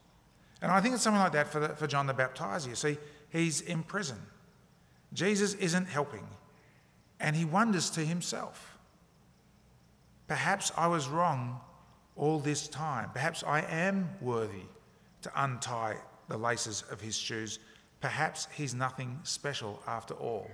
And 0.63 0.71
I 0.71 0.81
think 0.81 0.95
it's 0.95 1.03
something 1.03 1.21
like 1.21 1.33
that 1.33 1.49
for, 1.49 1.61
the, 1.61 1.69
for 1.71 1.87
John 1.87 2.07
the 2.07 2.15
Baptizer. 2.15 2.69
You 2.69 2.75
see, 2.75 2.99
he's 3.31 3.61
in 3.61 3.83
prison. 3.83 4.19
Jesus 5.13 5.55
isn't 5.55 5.87
helping, 5.87 6.27
and 7.21 7.37
he 7.37 7.45
wonders 7.45 7.91
to 7.91 8.01
himself 8.01 8.75
perhaps 10.27 10.73
I 10.77 10.87
was 10.87 11.09
wrong 11.09 11.61
all 12.17 12.39
this 12.39 12.69
time. 12.69 13.11
Perhaps 13.13 13.45
I 13.47 13.61
am 13.63 14.09
worthy 14.21 14.67
to 15.23 15.33
untie 15.37 15.97
the 16.29 16.37
laces 16.37 16.85
of 16.91 17.01
his 17.01 17.17
shoes. 17.17 17.59
Perhaps 18.01 18.49
he's 18.55 18.75
nothing 18.75 19.19
special 19.23 19.83
after 19.87 20.15
all. 20.15 20.51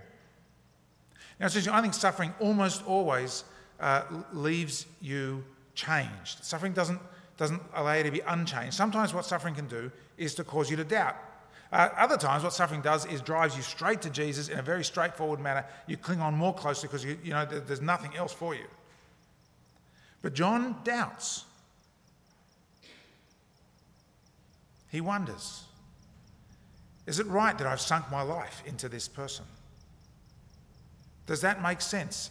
Now, 1.39 1.47
I 1.47 1.81
think 1.81 1.95
suffering 1.95 2.35
almost 2.41 2.87
always 2.87 3.45
uh, 3.79 4.03
leaves 4.33 4.87
you 5.01 5.45
changed. 5.75 6.45
Suffering 6.45 6.73
doesn't 6.73 7.01
doesn't 7.41 7.63
allow 7.75 7.95
you 7.95 8.03
to 8.03 8.11
be 8.11 8.21
unchanged. 8.21 8.75
Sometimes 8.75 9.15
what 9.15 9.25
suffering 9.25 9.55
can 9.55 9.67
do 9.67 9.91
is 10.19 10.35
to 10.35 10.45
cause 10.45 10.71
you 10.71 10.77
to 10.77 10.85
doubt. 10.85 11.17
Uh, 11.73 11.89
other 11.97 12.19
times, 12.19 12.45
what 12.45 12.53
suffering 12.53 12.83
does 12.83 13.07
is 13.07 13.23
drives 13.23 13.57
you 13.57 13.63
straight 13.63 14.03
to 14.03 14.11
Jesus 14.11 14.49
in 14.49 14.59
a 14.59 14.63
very 14.63 14.85
straightforward 14.85 15.41
manner. 15.41 15.65
You 15.87 15.97
cling 15.97 16.21
on 16.21 16.35
more 16.35 16.53
closely 16.53 16.87
because 16.87 17.03
you, 17.03 17.17
you 17.25 17.31
know 17.31 17.47
there's 17.47 17.81
nothing 17.81 18.15
else 18.15 18.35
for 18.35 18.55
you. 18.55 18.67
But 20.21 20.35
John 20.35 20.77
doubts. 20.85 21.47
He 24.91 25.01
wonders 25.01 25.65
Is 27.07 27.21
it 27.21 27.27
right 27.27 27.57
that 27.57 27.67
I've 27.67 27.81
sunk 27.81 28.11
my 28.11 28.21
life 28.21 28.63
into 28.67 28.87
this 28.87 29.09
person? 29.09 29.47
Does 31.27 31.41
that 31.41 31.63
make 31.63 31.81
sense 31.81 32.31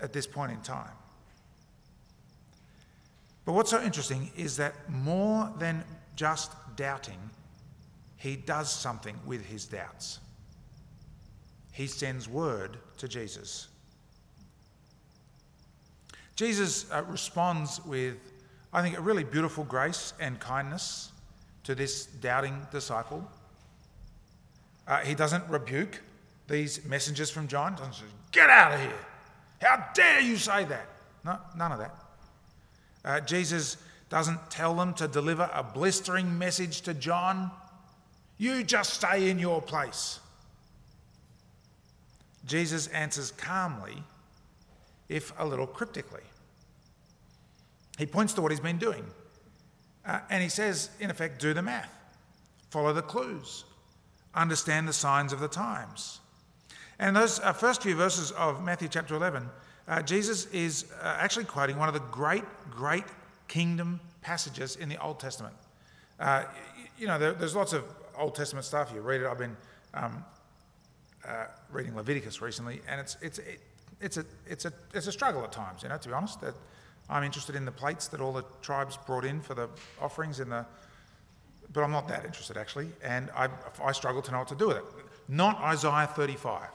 at 0.00 0.12
this 0.12 0.26
point 0.26 0.50
in 0.50 0.60
time? 0.62 0.90
But 3.44 3.52
what's 3.52 3.70
so 3.70 3.82
interesting 3.82 4.30
is 4.36 4.56
that 4.56 4.74
more 4.88 5.52
than 5.58 5.84
just 6.16 6.52
doubting, 6.76 7.18
he 8.16 8.36
does 8.36 8.72
something 8.72 9.18
with 9.26 9.44
his 9.44 9.66
doubts. 9.66 10.20
He 11.72 11.86
sends 11.86 12.28
word 12.28 12.78
to 12.98 13.08
Jesus. 13.08 13.68
Jesus 16.36 16.90
uh, 16.90 17.04
responds 17.08 17.84
with, 17.84 18.16
I 18.72 18.82
think, 18.82 18.98
a 18.98 19.00
really 19.00 19.24
beautiful 19.24 19.64
grace 19.64 20.14
and 20.20 20.40
kindness 20.40 21.12
to 21.64 21.74
this 21.74 22.06
doubting 22.06 22.66
disciple. 22.70 23.28
Uh, 24.86 24.98
he 24.98 25.14
doesn't 25.14 25.48
rebuke 25.48 26.00
these 26.48 26.84
messengers 26.84 27.30
from 27.30 27.48
John. 27.48 27.74
Doesn't 27.74 27.94
say, 27.94 28.04
Get 28.32 28.50
out 28.50 28.72
of 28.72 28.80
here! 28.80 29.06
How 29.60 29.86
dare 29.94 30.20
you 30.20 30.36
say 30.36 30.64
that? 30.64 30.88
No, 31.24 31.38
none 31.56 31.72
of 31.72 31.78
that. 31.78 32.03
Uh, 33.04 33.20
Jesus 33.20 33.76
doesn't 34.08 34.50
tell 34.50 34.74
them 34.74 34.94
to 34.94 35.08
deliver 35.08 35.50
a 35.52 35.62
blistering 35.62 36.38
message 36.38 36.82
to 36.82 36.94
John. 36.94 37.50
You 38.38 38.62
just 38.62 38.94
stay 38.94 39.30
in 39.30 39.38
your 39.38 39.60
place. 39.60 40.20
Jesus 42.46 42.88
answers 42.88 43.32
calmly, 43.32 44.02
if 45.08 45.32
a 45.38 45.46
little 45.46 45.66
cryptically. 45.66 46.22
He 47.98 48.06
points 48.06 48.32
to 48.34 48.42
what 48.42 48.50
he's 48.50 48.60
been 48.60 48.78
doing. 48.78 49.04
Uh, 50.06 50.20
and 50.28 50.42
he 50.42 50.48
says, 50.48 50.90
in 51.00 51.10
effect, 51.10 51.40
do 51.40 51.54
the 51.54 51.62
math, 51.62 51.94
follow 52.70 52.92
the 52.92 53.02
clues, 53.02 53.64
understand 54.34 54.86
the 54.86 54.92
signs 54.92 55.32
of 55.32 55.40
the 55.40 55.48
times. 55.48 56.20
And 56.98 57.16
those 57.16 57.40
uh, 57.40 57.52
first 57.52 57.82
few 57.82 57.94
verses 57.94 58.30
of 58.32 58.62
Matthew 58.62 58.88
chapter 58.88 59.14
11, 59.14 59.48
uh, 59.86 60.02
Jesus 60.02 60.46
is 60.46 60.86
uh, 61.02 61.16
actually 61.18 61.44
quoting 61.44 61.78
one 61.78 61.88
of 61.88 61.94
the 61.94 62.00
great, 62.00 62.44
great 62.70 63.04
kingdom 63.48 64.00
passages 64.22 64.76
in 64.76 64.88
the 64.88 65.00
Old 65.02 65.20
Testament. 65.20 65.54
Uh, 66.18 66.44
you 66.98 67.06
know, 67.06 67.18
there, 67.18 67.32
there's 67.32 67.54
lots 67.54 67.72
of 67.72 67.84
Old 68.16 68.34
Testament 68.34 68.64
stuff. 68.64 68.92
You 68.94 69.00
read 69.00 69.20
it. 69.20 69.26
I've 69.26 69.38
been 69.38 69.56
um, 69.92 70.24
uh, 71.26 71.46
reading 71.70 71.94
Leviticus 71.94 72.40
recently, 72.40 72.80
and 72.88 73.00
it's, 73.00 73.16
it's, 73.20 73.38
it, 73.38 73.60
it's, 74.00 74.16
a, 74.16 74.24
it's, 74.46 74.64
a, 74.64 74.72
it's 74.94 75.06
a 75.06 75.12
struggle 75.12 75.42
at 75.44 75.52
times, 75.52 75.82
you 75.82 75.88
know, 75.88 75.98
to 75.98 76.08
be 76.08 76.14
honest. 76.14 76.40
That 76.40 76.54
I'm 77.10 77.22
interested 77.22 77.54
in 77.54 77.64
the 77.64 77.72
plates 77.72 78.08
that 78.08 78.20
all 78.20 78.32
the 78.32 78.44
tribes 78.62 78.96
brought 79.06 79.24
in 79.24 79.40
for 79.40 79.54
the 79.54 79.68
offerings 80.00 80.40
in 80.40 80.48
the 80.48 80.64
but 81.74 81.82
I'm 81.82 81.90
not 81.90 82.08
that 82.08 82.24
interested 82.24 82.56
actually, 82.56 82.88
and 83.02 83.28
I, 83.36 83.48
I 83.82 83.92
struggle 83.92 84.22
to 84.22 84.32
know 84.32 84.38
what 84.38 84.48
to 84.48 84.54
do 84.54 84.68
with 84.68 84.76
it. 84.78 84.84
Not 85.28 85.60
Isaiah 85.60 86.08
35. 86.14 86.68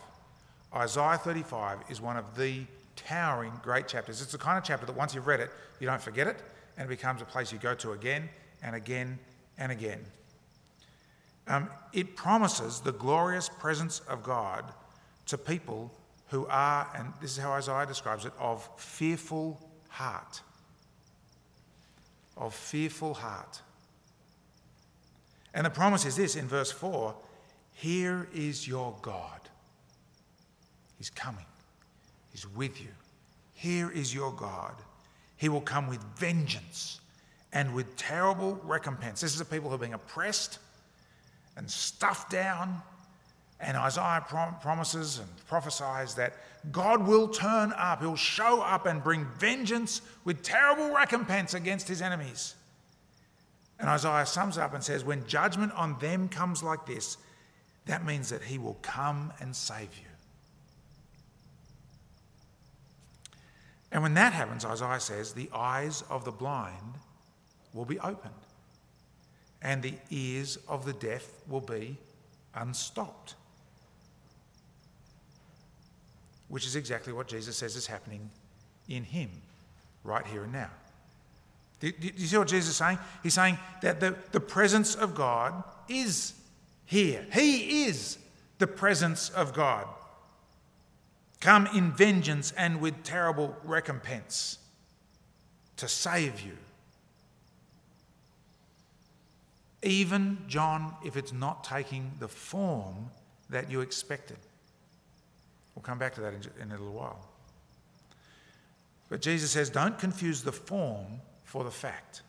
Isaiah 0.76 1.18
35 1.18 1.80
is 1.90 2.02
one 2.02 2.18
of 2.18 2.36
the 2.38 2.66
towering 3.08 3.54
great 3.64 3.88
chapters. 3.88 4.22
It's 4.22 4.32
the 4.32 4.38
kind 4.38 4.58
of 4.58 4.64
chapter 4.64 4.86
that 4.86 4.96
once 4.96 5.14
you've 5.14 5.28
read 5.28 5.40
it, 5.40 5.52
you 5.80 5.88
don't 5.88 6.02
forget 6.02 6.28
it, 6.28 6.42
and 6.78 6.86
it 6.86 6.90
becomes 6.90 7.22
a 7.22 7.26
place 7.26 7.52
you 7.52 7.58
go 7.58 7.76
to 7.76 7.92
again 7.92 8.30
and 8.64 8.76
again 8.76 9.20
and 9.58 9.72
again. 9.72 10.00
Um, 11.48 11.70
it 11.94 12.16
promises 12.16 12.80
the 12.80 12.92
glorious 12.92 13.50
presence 13.50 14.00
of 14.02 14.24
God 14.24 14.66
to 15.28 15.38
people 15.38 15.92
who 16.28 16.46
are, 16.48 16.88
and 16.96 17.12
this 17.22 17.32
is 17.32 17.38
how 17.38 17.52
Isaiah 17.52 17.86
describes 17.86 18.26
it, 18.26 18.34
of 18.40 18.70
fearful 18.78 19.60
heart. 19.90 20.42
Of 22.38 22.54
fearful 22.54 23.16
heart. 23.16 23.62
And 25.54 25.66
the 25.66 25.72
promise 25.72 26.06
is 26.06 26.16
this 26.16 26.36
in 26.36 26.48
verse 26.48 26.72
4 26.72 27.16
Here 27.74 28.28
is 28.34 28.68
your 28.68 28.96
God. 29.02 29.42
He's 30.98 31.10
coming. 31.10 31.46
He's 32.32 32.48
with 32.48 32.82
you. 32.82 32.90
Here 33.54 33.92
is 33.92 34.14
your 34.14 34.32
God. 34.32 34.74
He 35.38 35.50
will 35.50 35.62
come 35.62 35.88
with 35.88 36.04
vengeance 36.18 37.00
and 37.54 37.74
with 37.74 37.96
terrible 37.96 38.60
recompense. 38.64 39.22
This 39.22 39.34
is 39.34 39.40
the 39.40 39.46
people 39.46 39.70
who 39.70 39.76
are 39.76 39.80
being 39.80 39.94
oppressed 39.94 40.60
and 41.58 41.70
stuffed 41.70 42.32
down. 42.32 42.82
And 43.60 43.76
Isaiah 43.76 44.24
prom- 44.28 44.56
promises 44.62 45.20
and 45.20 45.28
prophesies 45.48 46.16
that 46.16 46.34
God 46.72 47.06
will 47.06 47.28
turn 47.28 47.74
up, 47.78 48.02
He'll 48.02 48.16
show 48.16 48.62
up 48.62 48.86
and 48.86 49.04
bring 49.04 49.26
vengeance 49.38 50.02
with 50.24 50.44
terrible 50.44 50.94
recompense 50.94 51.54
against 51.54 51.88
His 51.88 52.02
enemies. 52.02 52.56
And 53.80 53.90
Isaiah 53.90 54.26
sums 54.26 54.58
up 54.58 54.74
and 54.74 54.84
says, 54.84 55.04
When 55.04 55.26
judgment 55.26 55.72
on 55.74 55.98
them 56.00 56.30
comes 56.30 56.62
like 56.62 56.86
this, 56.86 57.18
that 57.86 58.06
means 58.06 58.30
that 58.30 58.44
He 58.44 58.58
will 58.58 58.78
come 58.82 59.34
and 59.40 59.56
save 59.56 59.90
you. 59.98 60.09
And 63.92 64.04
when 64.04 64.14
that 64.16 64.34
happens, 64.34 64.66
Isaiah 64.66 65.00
says, 65.00 65.34
the 65.34 65.50
eyes 65.54 66.04
of 66.10 66.26
the 66.26 66.32
blind 66.32 66.96
will 67.74 67.86
be 67.86 68.00
opened 68.00 68.34
and 69.62 69.84
the 69.84 69.94
ears 70.10 70.58
of 70.68 70.86
the 70.86 70.94
deaf 70.94 71.28
will 71.48 71.62
be 71.62 71.98
unstopped. 72.56 73.36
Which 76.48 76.66
is 76.66 76.76
exactly 76.76 77.14
what 77.14 77.28
Jesus 77.28 77.58
says 77.58 77.76
is 77.76 77.88
happening 77.88 78.30
in 78.88 79.04
him 79.04 79.30
right 80.04 80.26
here 80.26 80.44
and 80.44 80.54
now. 80.54 80.72
Do, 81.80 81.92
you 82.00 82.28
see 82.28 82.38
what 82.38 82.48
Jesus 82.48 82.72
is 82.72 82.76
saying? 82.76 83.00
He's 83.24 83.34
saying 83.34 83.58
that 83.82 84.00
the, 84.00 84.16
the 84.32 84.40
presence 84.40 84.96
of 84.96 85.16
God 85.16 85.64
is 85.88 86.34
here. 86.86 87.26
He 87.32 87.86
is 87.86 88.18
the 88.58 88.68
presence 88.68 89.30
of 89.30 89.54
God. 89.54 89.88
Come 91.40 91.68
in 91.68 91.92
vengeance 91.92 92.52
and 92.58 92.82
with 92.82 93.04
terrible 93.04 93.56
recompense 93.64 94.58
to 95.78 95.88
save 95.88 96.42
you. 96.42 96.58
Even, 99.82 100.40
John, 100.48 100.96
if 101.06 101.16
it's 101.16 101.32
not 101.32 101.64
taking 101.64 102.12
the 102.20 102.28
form 102.28 103.10
that 103.50 103.72
you 103.72 103.80
expected. 103.82 104.38
We'll 105.74 105.84
come 105.84 105.98
back 105.98 106.16
to 106.16 106.22
that 106.22 106.34
in 106.62 106.72
a 106.72 106.78
little 106.78 106.92
while. 106.92 107.26
But 109.10 109.22
Jesus 109.22 109.52
says, 109.52 109.70
don't 109.70 109.98
confuse 109.98 110.44
the 110.44 110.52
form 110.52 111.22
for 111.46 111.64
the 111.64 111.72
fact. 111.72 112.22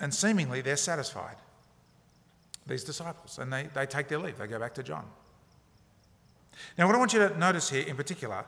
And 0.00 0.12
seemingly 0.12 0.62
they're 0.62 0.76
satisfied, 0.76 1.36
these 2.66 2.84
disciples, 2.84 3.38
and 3.38 3.52
they, 3.52 3.68
they 3.74 3.84
take 3.84 4.08
their 4.08 4.18
leave. 4.18 4.38
They 4.38 4.46
go 4.46 4.58
back 4.58 4.74
to 4.74 4.82
John. 4.82 5.04
Now, 6.76 6.86
what 6.86 6.94
I 6.94 6.98
want 6.98 7.12
you 7.12 7.20
to 7.20 7.38
notice 7.38 7.70
here 7.70 7.86
in 7.86 7.96
particular 7.96 8.44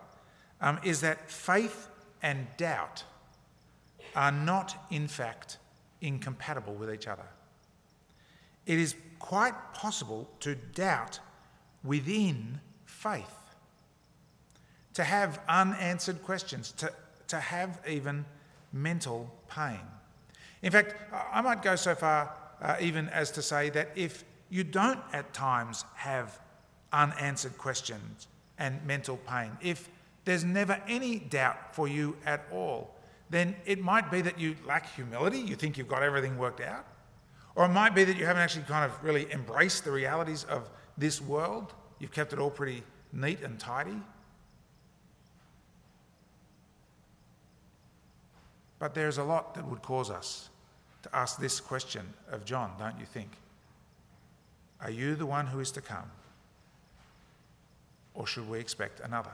um, 0.61 0.79
is 0.85 1.00
that 1.00 1.31
faith 1.31 1.88
and 2.23 2.47
doubt 2.57 3.05
are 4.14 4.33
not, 4.33 4.87
in 4.90 5.09
fact, 5.09 5.59
incompatible 6.00 6.75
with 6.75 6.93
each 6.93 7.07
other. 7.07 7.26
It 8.67 8.79
is 8.79 8.95
quite 9.19 9.55
possible 9.75 10.29
to 10.40 10.55
doubt 10.55 11.21
within 11.83 12.61
faith, 12.85 13.55
to 14.95 15.05
have 15.05 15.40
unanswered 15.49 16.23
questions, 16.23 16.73
to, 16.73 16.93
to 17.29 17.40
have 17.40 17.81
even 17.88 18.25
mental 18.73 19.33
pain. 19.49 19.81
In 20.62 20.71
fact, 20.71 20.95
I 21.33 21.40
might 21.40 21.62
go 21.62 21.76
so 21.76 21.95
far 21.95 22.35
uh, 22.61 22.76
even 22.81 23.09
as 23.09 23.31
to 23.33 23.43
say 23.43 23.71
that 23.71 23.90
if 23.97 24.25
you 24.50 24.64
don't 24.64 25.00
at 25.12 25.33
times 25.33 25.85
have 25.95 26.38
unanswered 26.93 27.57
questions 27.59 28.27
and 28.59 28.85
mental 28.87 29.17
pain, 29.17 29.51
if 29.61 29.89
there's 30.25 30.45
never 30.45 30.81
any 30.87 31.19
doubt 31.19 31.75
for 31.75 31.89
you 31.89 32.17
at 32.27 32.45
all, 32.53 32.95
then 33.31 33.55
it 33.65 33.81
might 33.81 34.11
be 34.11 34.21
that 34.21 34.39
you 34.39 34.57
lack 34.67 34.95
humility, 34.95 35.39
you 35.39 35.55
think 35.55 35.79
you've 35.79 35.89
got 35.89 36.03
everything 36.03 36.37
worked 36.37 36.61
out. 36.61 36.85
Or 37.55 37.65
it 37.65 37.69
might 37.69 37.95
be 37.95 38.05
that 38.05 38.17
you 38.17 38.27
haven't 38.27 38.43
actually 38.43 38.65
kind 38.65 38.85
of 38.85 39.05
really 39.05 39.31
embraced 39.33 39.85
the 39.85 39.91
realities 39.91 40.45
of 40.45 40.69
this 40.99 41.21
world. 41.21 41.73
You've 41.99 42.13
kept 42.13 42.33
it 42.33 42.39
all 42.39 42.51
pretty 42.51 42.83
neat 43.13 43.43
and 43.43 43.59
tidy. 43.59 44.01
But 48.79 48.95
there's 48.95 49.19
a 49.19 49.25
lot 49.25 49.55
that 49.55 49.69
would 49.69 49.83
cause 49.83 50.11
us 50.11 50.49
to 51.03 51.15
ask 51.15 51.39
this 51.39 51.61
question 51.61 52.15
of 52.31 52.45
John, 52.45 52.73
don't 52.79 52.99
you 52.99 53.07
think? 53.07 53.31
Are 54.81 54.91
you 54.91 55.15
the 55.15 55.27
one 55.27 55.47
who 55.47 55.61
is 55.61 55.71
to 55.73 55.81
come? 55.81 56.11
Or 58.14 58.26
should 58.26 58.49
we 58.49 58.59
expect 58.59 59.00
another? 59.00 59.33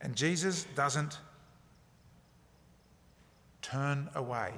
And 0.00 0.16
Jesus 0.16 0.64
doesn't 0.74 1.18
turn 3.60 4.08
away 4.14 4.52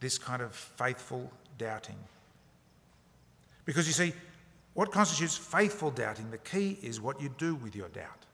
this 0.00 0.18
kind 0.18 0.42
of 0.42 0.54
faithful 0.54 1.30
doubting. 1.58 1.96
Because 3.64 3.86
you 3.86 3.92
see, 3.92 4.12
what 4.74 4.92
constitutes 4.92 5.36
faithful 5.36 5.90
doubting? 5.90 6.30
The 6.30 6.38
key 6.38 6.78
is 6.82 7.00
what 7.00 7.20
you 7.20 7.30
do 7.38 7.54
with 7.54 7.74
your 7.74 7.88
doubt. 7.88 8.26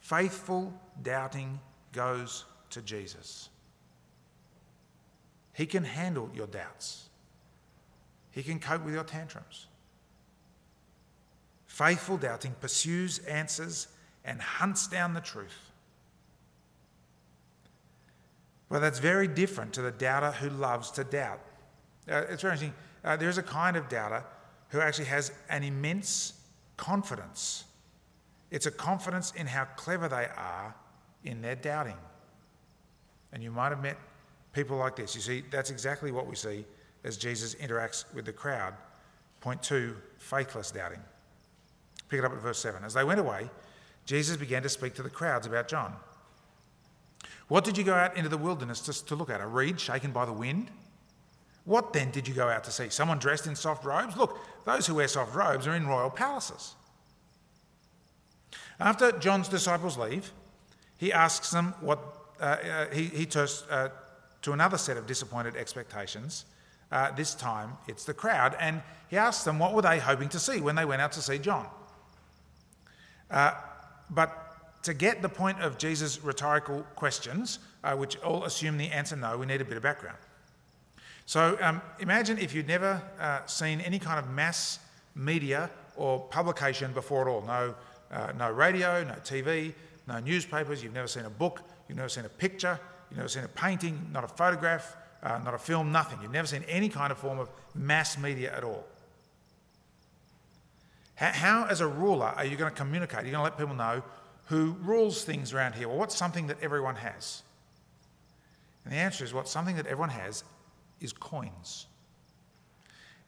Faithful 0.00 0.72
doubting 1.02 1.58
goes 1.92 2.44
to 2.70 2.82
Jesus. 2.82 3.48
He 5.54 5.66
can 5.66 5.84
handle 5.84 6.30
your 6.34 6.46
doubts, 6.46 7.08
He 8.30 8.42
can 8.42 8.60
cope 8.60 8.84
with 8.84 8.94
your 8.94 9.04
tantrums. 9.04 9.67
Faithful 11.78 12.16
doubting 12.16 12.56
pursues 12.60 13.20
answers 13.20 13.86
and 14.24 14.40
hunts 14.40 14.88
down 14.88 15.14
the 15.14 15.20
truth. 15.20 15.70
Well, 18.68 18.80
that's 18.80 18.98
very 18.98 19.28
different 19.28 19.74
to 19.74 19.82
the 19.82 19.92
doubter 19.92 20.32
who 20.32 20.50
loves 20.50 20.90
to 20.90 21.04
doubt. 21.04 21.38
Uh, 22.10 22.24
it's 22.30 22.42
very 22.42 22.54
interesting. 22.54 22.74
Uh, 23.04 23.16
there's 23.16 23.38
a 23.38 23.44
kind 23.44 23.76
of 23.76 23.88
doubter 23.88 24.24
who 24.70 24.80
actually 24.80 25.04
has 25.04 25.30
an 25.50 25.62
immense 25.62 26.32
confidence. 26.76 27.62
It's 28.50 28.66
a 28.66 28.72
confidence 28.72 29.32
in 29.36 29.46
how 29.46 29.66
clever 29.76 30.08
they 30.08 30.26
are 30.36 30.74
in 31.22 31.40
their 31.42 31.54
doubting. 31.54 31.98
And 33.32 33.40
you 33.40 33.52
might 33.52 33.68
have 33.68 33.82
met 33.82 33.98
people 34.52 34.78
like 34.78 34.96
this. 34.96 35.14
You 35.14 35.20
see, 35.20 35.44
that's 35.48 35.70
exactly 35.70 36.10
what 36.10 36.26
we 36.26 36.34
see 36.34 36.64
as 37.04 37.16
Jesus 37.16 37.54
interacts 37.54 38.12
with 38.14 38.24
the 38.24 38.32
crowd. 38.32 38.74
Point 39.40 39.62
two 39.62 39.94
faithless 40.18 40.72
doubting. 40.72 40.98
Pick 42.08 42.20
it 42.20 42.24
up 42.24 42.32
at 42.32 42.38
verse 42.38 42.58
7. 42.58 42.84
As 42.84 42.94
they 42.94 43.04
went 43.04 43.20
away, 43.20 43.50
Jesus 44.06 44.36
began 44.36 44.62
to 44.62 44.68
speak 44.68 44.94
to 44.94 45.02
the 45.02 45.10
crowds 45.10 45.46
about 45.46 45.68
John. 45.68 45.94
What 47.48 47.64
did 47.64 47.78
you 47.78 47.84
go 47.84 47.94
out 47.94 48.16
into 48.16 48.28
the 48.28 48.38
wilderness 48.38 48.80
to, 48.82 49.06
to 49.06 49.14
look 49.14 49.30
at? 49.30 49.40
A 49.40 49.46
reed 49.46 49.80
shaken 49.80 50.12
by 50.12 50.24
the 50.24 50.32
wind? 50.32 50.70
What 51.64 51.92
then 51.92 52.10
did 52.10 52.26
you 52.26 52.34
go 52.34 52.48
out 52.48 52.64
to 52.64 52.70
see? 52.70 52.88
Someone 52.88 53.18
dressed 53.18 53.46
in 53.46 53.54
soft 53.54 53.84
robes? 53.84 54.16
Look, 54.16 54.38
those 54.64 54.86
who 54.86 54.94
wear 54.94 55.08
soft 55.08 55.34
robes 55.34 55.66
are 55.66 55.74
in 55.74 55.86
royal 55.86 56.10
palaces. 56.10 56.74
After 58.80 59.12
John's 59.12 59.48
disciples 59.48 59.98
leave, 59.98 60.30
he 60.96 61.12
asks 61.12 61.50
them 61.50 61.74
what, 61.80 61.98
uh, 62.40 62.44
uh, 62.44 62.86
he, 62.90 63.04
he 63.04 63.26
turns 63.26 63.64
uh, 63.70 63.88
to 64.42 64.52
another 64.52 64.78
set 64.78 64.96
of 64.96 65.06
disappointed 65.06 65.56
expectations. 65.56 66.44
Uh, 66.90 67.10
this 67.12 67.34
time 67.34 67.76
it's 67.86 68.04
the 68.04 68.14
crowd, 68.14 68.56
and 68.58 68.80
he 69.08 69.16
asks 69.16 69.44
them 69.44 69.58
what 69.58 69.74
were 69.74 69.82
they 69.82 69.98
hoping 69.98 70.28
to 70.30 70.38
see 70.38 70.60
when 70.60 70.74
they 70.74 70.84
went 70.84 71.02
out 71.02 71.12
to 71.12 71.20
see 71.20 71.38
John. 71.38 71.66
Uh, 73.30 73.52
but 74.10 74.82
to 74.82 74.94
get 74.94 75.22
the 75.22 75.28
point 75.28 75.60
of 75.60 75.78
Jesus' 75.78 76.22
rhetorical 76.22 76.82
questions, 76.94 77.58
uh, 77.84 77.94
which 77.94 78.16
all 78.20 78.44
assume 78.44 78.78
the 78.78 78.88
answer 78.88 79.16
no, 79.16 79.36
we 79.36 79.46
need 79.46 79.60
a 79.60 79.64
bit 79.64 79.76
of 79.76 79.82
background. 79.82 80.18
So 81.26 81.58
um, 81.60 81.82
imagine 82.00 82.38
if 82.38 82.54
you'd 82.54 82.68
never 82.68 83.02
uh, 83.20 83.44
seen 83.46 83.80
any 83.82 83.98
kind 83.98 84.18
of 84.18 84.30
mass 84.30 84.78
media 85.14 85.68
or 85.96 86.20
publication 86.20 86.92
before 86.92 87.22
at 87.22 87.28
all. 87.28 87.42
No, 87.42 87.74
uh, 88.10 88.32
no 88.38 88.50
radio, 88.50 89.04
no 89.04 89.14
TV, 89.16 89.74
no 90.06 90.20
newspapers, 90.20 90.82
you've 90.82 90.94
never 90.94 91.08
seen 91.08 91.26
a 91.26 91.30
book, 91.30 91.60
you've 91.86 91.98
never 91.98 92.08
seen 92.08 92.24
a 92.24 92.30
picture, 92.30 92.80
you've 93.10 93.18
never 93.18 93.28
seen 93.28 93.44
a 93.44 93.48
painting, 93.48 94.08
not 94.12 94.24
a 94.24 94.28
photograph, 94.28 94.96
uh, 95.22 95.38
not 95.44 95.52
a 95.52 95.58
film, 95.58 95.92
nothing. 95.92 96.18
You've 96.22 96.32
never 96.32 96.46
seen 96.46 96.64
any 96.68 96.88
kind 96.88 97.12
of 97.12 97.18
form 97.18 97.38
of 97.38 97.50
mass 97.74 98.16
media 98.16 98.56
at 98.56 98.64
all. 98.64 98.84
How, 101.18 101.32
how 101.32 101.66
as 101.66 101.80
a 101.80 101.86
ruler, 101.86 102.32
are 102.36 102.44
you 102.44 102.56
going 102.56 102.70
to 102.70 102.76
communicate? 102.76 103.18
You're 103.18 103.26
you 103.26 103.32
going 103.32 103.50
to 103.50 103.50
let 103.50 103.58
people 103.58 103.74
know 103.74 104.02
who 104.46 104.76
rules 104.82 105.24
things 105.24 105.52
around 105.52 105.74
here? 105.74 105.88
Well, 105.88 105.98
what's 105.98 106.14
something 106.14 106.46
that 106.46 106.58
everyone 106.62 106.94
has? 106.94 107.42
And 108.84 108.94
the 108.94 108.98
answer 108.98 109.24
is 109.24 109.34
what 109.34 109.48
something 109.48 109.74
that 109.76 109.86
everyone 109.86 110.10
has 110.10 110.44
is 111.00 111.12
coins. 111.12 111.86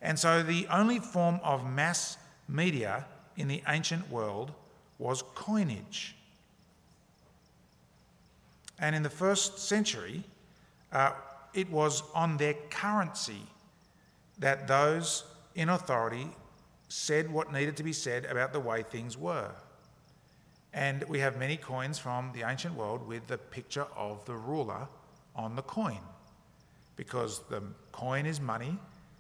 And 0.01 0.17
so 0.17 0.45
the 0.45 0.69
only 0.69 1.01
form 1.01 1.41
of 1.43 1.69
mass 1.69 2.17
media 2.49 3.07
in 3.37 3.49
the 3.49 3.61
ancient 3.67 4.09
world 4.09 4.53
was 5.01 5.23
coinage. 5.35 6.15
And 8.79 8.95
in 8.95 9.03
the 9.03 9.11
first 9.11 9.59
century, 9.59 10.23
uh, 10.93 11.11
it 11.55 11.69
was 11.71 12.05
on 12.15 12.37
their 12.37 12.55
currency 12.71 13.43
that 14.39 14.69
those 14.69 15.25
in 15.57 15.69
authority 15.69 16.29
said 16.91 17.33
what 17.33 17.53
needed 17.53 17.77
to 17.77 17.83
be 17.83 17.93
said 17.93 18.27
about 18.27 18.53
the 18.53 18.61
way 18.61 18.83
things 18.83 19.17
were. 19.17 19.51
And 20.75 21.03
we 21.05 21.21
have 21.21 21.39
many 21.39 21.57
coins 21.57 21.99
from 21.99 22.33
the 22.35 22.43
ancient 22.43 22.75
world 22.75 23.07
with 23.07 23.27
the 23.29 23.39
picture 23.39 23.87
of 23.97 24.25
the 24.27 24.35
ruler 24.35 24.89
on 25.35 25.57
the 25.57 25.63
coin. 25.63 26.01
Because 26.97 27.41
the 27.49 27.63
coin 27.93 28.27
is 28.27 28.41
money 28.41 28.77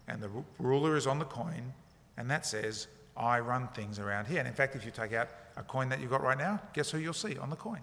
and 0.08 0.20
the 0.20 0.30
ruler 0.58 0.96
is 0.96 1.06
on 1.06 1.20
the 1.20 1.24
coin, 1.24 1.72
and 2.16 2.28
that 2.28 2.44
says, 2.44 2.88
I 3.16 3.38
run 3.38 3.68
things 3.68 4.00
around 4.00 4.26
here. 4.26 4.40
And 4.40 4.48
in 4.48 4.54
fact, 4.54 4.74
if 4.74 4.84
you 4.84 4.90
take 4.90 5.12
out 5.12 5.28
a 5.56 5.62
coin 5.62 5.88
that 5.90 6.00
you've 6.00 6.10
got 6.10 6.22
right 6.22 6.38
now, 6.38 6.60
guess 6.72 6.90
who 6.90 6.98
you'll 6.98 7.12
see 7.12 7.38
on 7.38 7.48
the 7.48 7.56
coin? 7.56 7.80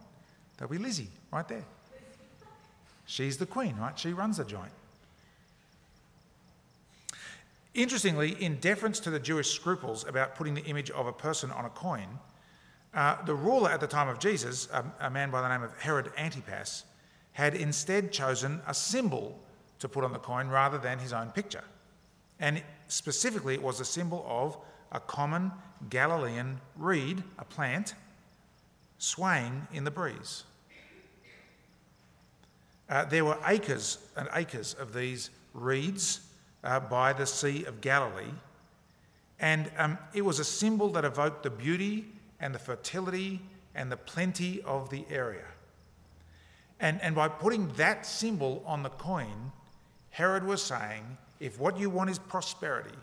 That'll 0.57 0.71
be 0.71 0.77
Lizzie 0.77 1.09
right 1.31 1.47
there. 1.47 1.63
She's 3.05 3.37
the 3.37 3.45
queen, 3.45 3.77
right? 3.77 3.97
She 3.97 4.11
runs 4.11 4.37
the 4.37 4.43
joint. 4.43 4.71
Interestingly, 7.77 8.31
in 8.43 8.55
deference 8.55 8.99
to 9.01 9.11
the 9.11 9.19
Jewish 9.19 9.51
scruples 9.51 10.03
about 10.07 10.33
putting 10.33 10.55
the 10.55 10.65
image 10.65 10.89
of 10.89 11.05
a 11.05 11.13
person 11.13 11.51
on 11.51 11.65
a 11.65 11.69
coin, 11.69 12.07
uh, 12.95 13.23
the 13.23 13.35
ruler 13.35 13.69
at 13.69 13.79
the 13.79 13.85
time 13.85 14.09
of 14.09 14.17
Jesus, 14.17 14.67
a, 14.73 14.83
a 14.99 15.11
man 15.11 15.29
by 15.29 15.41
the 15.41 15.47
name 15.47 15.61
of 15.61 15.77
Herod 15.79 16.11
Antipas, 16.17 16.85
had 17.33 17.53
instead 17.53 18.11
chosen 18.11 18.61
a 18.65 18.73
symbol 18.73 19.39
to 19.77 19.87
put 19.87 20.03
on 20.03 20.11
the 20.11 20.17
coin 20.17 20.47
rather 20.47 20.79
than 20.79 20.97
his 20.97 21.13
own 21.13 21.29
picture. 21.29 21.63
And 22.39 22.63
specifically, 22.87 23.53
it 23.53 23.61
was 23.61 23.79
a 23.79 23.85
symbol 23.85 24.25
of 24.27 24.57
a 24.91 24.99
common 24.99 25.51
Galilean 25.91 26.59
reed, 26.77 27.21
a 27.37 27.45
plant, 27.45 27.93
swaying 28.97 29.67
in 29.71 29.83
the 29.83 29.91
breeze. 29.91 30.45
Uh, 32.89 33.05
there 33.05 33.23
were 33.23 33.37
acres 33.45 33.99
and 34.15 34.27
acres 34.33 34.73
of 34.73 34.95
these 34.95 35.29
reeds 35.53 36.26
uh, 36.63 36.79
by 36.79 37.13
the 37.13 37.25
Sea 37.25 37.63
of 37.65 37.81
Galilee. 37.81 38.33
And 39.39 39.69
um, 39.77 39.97
it 40.13 40.23
was 40.23 40.39
a 40.39 40.43
symbol 40.43 40.89
that 40.89 41.05
evoked 41.05 41.43
the 41.43 41.49
beauty 41.49 42.05
and 42.39 42.53
the 42.53 42.59
fertility 42.59 43.41
and 43.75 43.91
the 43.91 43.97
plenty 43.97 44.61
of 44.63 44.89
the 44.89 45.05
area. 45.09 45.45
And, 46.79 47.01
and 47.01 47.15
by 47.15 47.27
putting 47.27 47.67
that 47.73 48.05
symbol 48.05 48.63
on 48.65 48.83
the 48.83 48.89
coin, 48.89 49.51
Herod 50.09 50.43
was 50.43 50.61
saying 50.61 51.17
if 51.39 51.59
what 51.59 51.77
you 51.77 51.89
want 51.89 52.09
is 52.09 52.19
prosperity, 52.19 52.97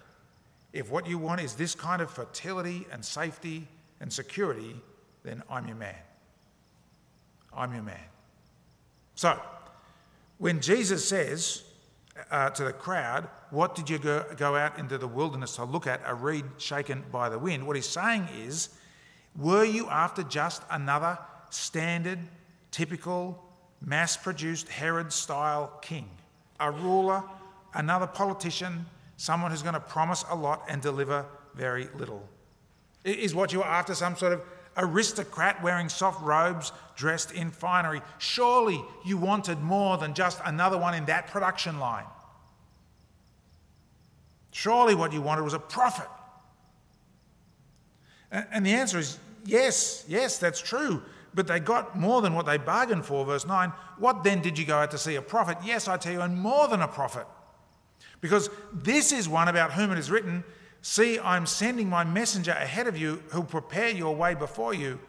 if 0.73 0.91
what 0.91 1.07
you 1.07 1.19
want 1.19 1.41
is 1.41 1.55
this 1.55 1.75
kind 1.75 2.03
of 2.03 2.11
fertility 2.11 2.87
and 2.91 3.05
safety 3.05 3.69
and 4.01 4.13
security, 4.13 4.75
then 5.23 5.43
I'm 5.49 5.67
your 5.67 5.77
man. 5.77 5.95
I'm 7.57 7.73
your 7.73 7.85
man. 7.85 8.01
So, 9.15 9.41
when 10.39 10.61
Jesus 10.61 11.09
says 11.09 11.63
uh, 12.31 12.51
to 12.51 12.65
the 12.65 12.73
crowd, 12.73 13.29
What 13.51 13.75
did 13.75 13.91
you 13.91 13.99
go, 13.99 14.25
go 14.37 14.57
out 14.57 14.79
into 14.79 14.99
the 14.99 15.09
wilderness 15.09 15.57
to 15.57 15.65
look 15.65 15.87
at? 15.87 16.01
A 16.05 16.15
reed 16.15 16.45
shaken 16.59 17.05
by 17.11 17.29
the 17.29 17.39
wind. 17.39 17.67
What 17.67 17.77
he's 17.77 17.89
saying 17.89 18.29
is, 18.37 18.71
Were 19.37 19.65
you 19.65 19.89
after 19.89 20.23
just 20.23 20.63
another 20.71 21.19
standard, 21.51 22.19
typical, 22.71 23.43
mass 23.81 24.17
produced 24.17 24.69
Herod 24.69 25.13
style 25.13 25.79
king? 25.83 26.09
A 26.61 26.71
ruler, 26.71 27.23
another 27.75 28.07
politician, 28.07 28.87
someone 29.17 29.51
who's 29.51 29.63
going 29.63 29.75
to 29.75 29.81
promise 29.81 30.25
a 30.31 30.35
lot 30.35 30.65
and 30.69 30.81
deliver 30.81 31.27
very 31.55 31.89
little? 31.97 32.27
Is 33.05 33.35
what 33.35 33.53
you're 33.53 33.65
after 33.65 33.95
some 33.95 34.17
sort 34.17 34.33
of 34.33 34.43
aristocrat 34.77 35.63
wearing 35.63 35.89
soft 35.89 36.23
robes, 36.23 36.73
dressed 36.97 37.33
in 37.33 37.51
finery? 37.51 38.03
Surely 38.19 38.83
you 39.05 39.17
wanted 39.17 39.61
more 39.61 39.99
than 39.99 40.15
just 40.15 40.41
another 40.45 40.79
one 40.79 40.95
in 40.95 41.05
that 41.07 41.29
production 41.29 41.79
line. 41.79 42.05
Surely 44.51 44.95
what 44.95 45.13
you 45.13 45.21
wanted 45.21 45.43
was 45.43 45.55
a 45.55 45.59
prophet. 45.59 46.09
And 48.31 48.65
the 48.65 48.71
answer 48.71 48.99
is 48.99 49.19
yes, 49.45 50.05
yes, 50.09 50.39
that's 50.39 50.61
true. 50.61 51.03
But 51.35 51.49
they 51.49 51.59
got 51.59 51.99
more 51.99 52.23
than 52.23 52.35
what 52.35 52.47
they 52.47 52.59
bargained 52.59 53.05
for, 53.05 53.25
verse 53.25 53.47
9. 53.47 53.71
What 53.99 54.23
then 54.23 54.41
did 54.41 54.57
you 54.57 54.65
go 54.65 54.79
out 54.79 54.93
to 54.93 54.99
see? 54.99 55.17
A 55.17 55.23
prophet? 55.23 55.59
Yes, 55.65 55.89
I 55.89 55.97
tell 55.97 56.13
you, 56.13 56.21
and 56.21 56.37
more 56.39 56.69
than 56.69 56.81
a 56.81 56.89
prophet. 56.89 57.27
Because 58.21 58.49
this 58.73 59.11
is 59.11 59.29
one 59.29 59.49
about 59.49 59.73
whom 59.73 59.91
it 59.91 59.99
is 59.99 60.11
written, 60.11 60.45
See, 60.87 61.19
I'm 61.19 61.47
sending 61.47 61.89
my 61.89 62.05
messenger 62.05 62.51
ahead 62.51 62.87
of 62.87 62.95
you 62.95 63.23
who'll 63.29 63.43
prepare 63.43 63.89
your 63.89 64.15
way 64.15 64.35
before 64.35 64.75
you. 64.75 65.01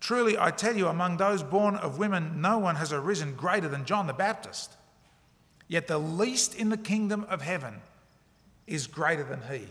Truly, 0.00 0.38
I 0.38 0.50
tell 0.50 0.74
you, 0.74 0.88
among 0.88 1.18
those 1.18 1.42
born 1.42 1.76
of 1.76 1.98
women, 1.98 2.40
no 2.40 2.56
one 2.56 2.76
has 2.76 2.90
arisen 2.90 3.34
greater 3.34 3.68
than 3.68 3.84
John 3.84 4.06
the 4.06 4.14
Baptist. 4.14 4.72
Yet 5.68 5.88
the 5.88 5.98
least 5.98 6.54
in 6.54 6.70
the 6.70 6.78
kingdom 6.78 7.26
of 7.28 7.42
heaven 7.42 7.82
is 8.66 8.86
greater 8.86 9.22
than 9.22 9.42
he. 9.42 9.66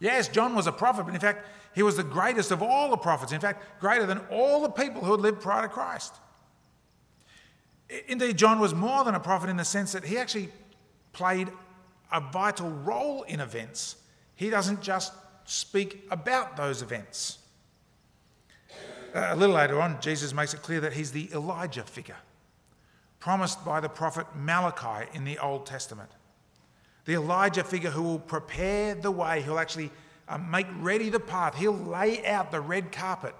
Yes, 0.00 0.28
John 0.28 0.54
was 0.54 0.66
a 0.66 0.72
prophet, 0.72 1.04
but 1.04 1.14
in 1.14 1.20
fact, 1.20 1.46
he 1.74 1.82
was 1.82 1.98
the 1.98 2.02
greatest 2.02 2.52
of 2.52 2.62
all 2.62 2.88
the 2.88 2.96
prophets. 2.96 3.32
In 3.32 3.40
fact, 3.40 3.80
greater 3.80 4.06
than 4.06 4.20
all 4.30 4.62
the 4.62 4.70
people 4.70 5.04
who 5.04 5.12
had 5.12 5.20
lived 5.20 5.42
prior 5.42 5.60
to 5.60 5.68
Christ. 5.68 6.14
Indeed, 8.08 8.38
John 8.38 8.60
was 8.60 8.72
more 8.72 9.04
than 9.04 9.14
a 9.14 9.20
prophet 9.20 9.50
in 9.50 9.58
the 9.58 9.64
sense 9.66 9.92
that 9.92 10.04
he 10.04 10.16
actually 10.16 10.48
played 11.12 11.50
a 12.12 12.20
vital 12.20 12.70
role 12.70 13.22
in 13.22 13.40
events. 13.40 13.96
He 14.34 14.50
doesn't 14.50 14.82
just 14.82 15.12
speak 15.44 16.06
about 16.10 16.56
those 16.56 16.82
events. 16.82 17.38
Uh, 19.14 19.28
a 19.30 19.36
little 19.36 19.54
later 19.54 19.80
on, 19.80 20.00
Jesus 20.00 20.32
makes 20.32 20.54
it 20.54 20.62
clear 20.62 20.80
that 20.80 20.94
he's 20.94 21.12
the 21.12 21.28
Elijah 21.32 21.82
figure, 21.82 22.16
promised 23.20 23.64
by 23.64 23.80
the 23.80 23.88
prophet 23.88 24.26
Malachi 24.34 25.08
in 25.12 25.24
the 25.24 25.38
Old 25.38 25.66
Testament. 25.66 26.10
The 27.04 27.14
Elijah 27.14 27.64
figure 27.64 27.90
who 27.90 28.02
will 28.02 28.18
prepare 28.18 28.94
the 28.94 29.10
way, 29.10 29.42
he'll 29.42 29.58
actually 29.58 29.90
uh, 30.28 30.38
make 30.38 30.66
ready 30.78 31.10
the 31.10 31.20
path, 31.20 31.56
he'll 31.56 31.72
lay 31.72 32.24
out 32.26 32.50
the 32.50 32.60
red 32.60 32.92
carpet. 32.92 33.34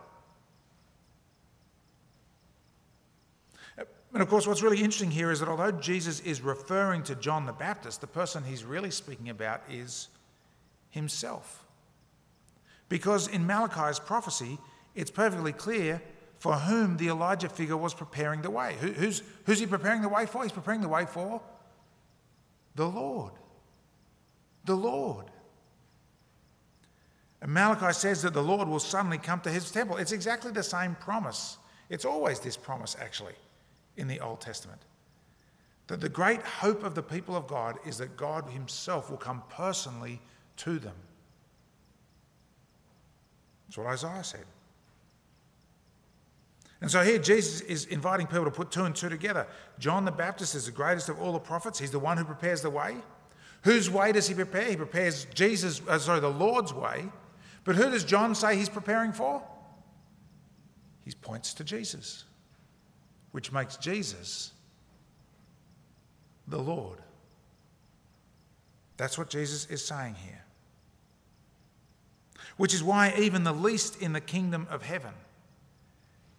And 4.13 4.21
of 4.21 4.29
course, 4.29 4.47
what's 4.47 4.63
really 4.63 4.79
interesting 4.79 5.11
here 5.11 5.31
is 5.31 5.41
that 5.41 5.49
although 5.49 5.73
Jesus 5.73 6.21
is 6.21 6.43
referring 6.43 7.03
to 7.05 7.15
John 7.15 7.47
the 7.47 7.53
Baptist, 7.53 8.01
the 8.01 8.07
person 8.07 8.45
he's 8.45 8.65
really 8.65 8.91
speaking 8.91 9.31
about 9.31 9.63
is 9.71 10.09
himself. 10.91 11.65
Because 12.91 13.27
in 13.27 13.47
Malachi's 13.47 13.99
prophecy, 13.99 14.59
it's 14.95 15.11
perfectly 15.11 15.53
clear 15.53 16.03
for 16.39 16.55
whom 16.55 16.99
the 16.99 17.09
Elijah 17.09 17.49
figure 17.49 17.77
was 17.77 17.95
preparing 17.95 18.43
the 18.43 18.51
way. 18.51 18.77
Who, 18.81 18.89
who's, 18.89 19.23
who's 19.47 19.61
he 19.61 19.67
preparing 19.67 20.03
the 20.03 20.11
way 20.11 20.27
for? 20.27 20.43
He's 20.43 20.53
preparing 20.53 20.83
the 20.83 20.89
way 20.89 21.07
for 21.07 21.41
the 22.75 22.87
Lord. 22.87 23.33
The 24.67 24.75
Lord. 24.75 25.27
And 27.41 27.53
Malachi 27.53 27.93
says 27.93 28.23
that 28.23 28.35
the 28.35 28.43
Lord 28.43 28.69
will 28.69 28.79
suddenly 28.79 29.19
come 29.19 29.41
to 29.41 29.51
his 29.51 29.71
temple. 29.71 29.97
It's 29.97 30.13
exactly 30.13 30.53
the 30.53 30.63
same 30.63 30.97
promise. 30.97 31.57
It's 31.89 32.05
always 32.05 32.41
this 32.41 32.57
promise, 32.57 32.95
actually 33.01 33.35
in 33.97 34.09
the 34.09 34.21
Old 34.21 34.41
Testament. 34.41 34.81
That 35.89 36.01
the 36.01 36.09
great 36.09 36.43
hope 36.43 36.85
of 36.85 36.95
the 36.95 37.03
people 37.03 37.37
of 37.37 37.47
God 37.47 37.79
is 37.87 37.99
that 37.99 38.17
God 38.17 38.49
Himself 38.51 39.11
will 39.11 39.19
come 39.19 39.43
personally 39.49 40.21
to 40.59 40.79
them. 40.79 40.95
That's 43.67 43.79
what 43.79 43.87
Isaiah 43.87 44.25
said. 44.25 44.45
And 46.81 46.91
so 46.91 47.03
here 47.03 47.19
Jesus 47.19 47.61
is 47.63 47.85
inviting 47.87 48.27
people 48.27 48.45
to 48.45 48.51
put 48.51 48.71
two 48.71 48.85
and 48.85 48.95
two 48.95 49.09
together. 49.09 49.47
John 49.79 50.05
the 50.05 50.11
Baptist 50.11 50.55
is 50.55 50.67
the 50.67 50.73
greatest 50.73 51.09
of 51.09 51.21
all 51.21 51.33
the 51.33 51.39
prophets. 51.39 51.79
He's 51.79 51.93
the 51.93 51.99
one 51.99 52.17
who 52.17 52.25
prepares 52.25 52.61
the 52.61 52.71
way. 52.71 52.97
Whose 53.63 53.89
way 53.89 54.11
does 54.11 54.27
he 54.27 54.35
prepare? 54.35 54.69
He 54.69 54.77
prepares 54.77 55.27
Jesus, 55.27 55.81
uh, 55.87 55.99
sorry, 55.99 56.19
the 56.21 56.29
Lord's 56.29 56.75
way. 56.75 57.05
But 57.65 57.77
who 57.77 57.91
does 57.91 58.03
John 58.03 58.35
say 58.35 58.57
he's 58.57 58.69
preparing 58.69 59.13
for? 59.13 59.43
He 61.05 61.13
points 61.13 61.55
to 61.55 61.65
Jesus 61.65 62.25
which 63.33 63.53
makes 63.53 63.77
Jesus 63.77 64.53
the 66.47 66.59
Lord. 66.59 66.99
That's 68.97 69.19
what 69.19 69.31
Jesus 69.31 69.67
is 69.67 69.85
saying 69.85 70.15
here. 70.15 70.45
Which 72.57 72.75
is 72.75 72.83
why, 72.83 73.15
even 73.19 73.45
the 73.45 73.53
least 73.53 74.01
in 74.01 74.13
the 74.13 74.21
kingdom 74.21 74.67
of 74.71 74.83
heaven, 74.83 75.13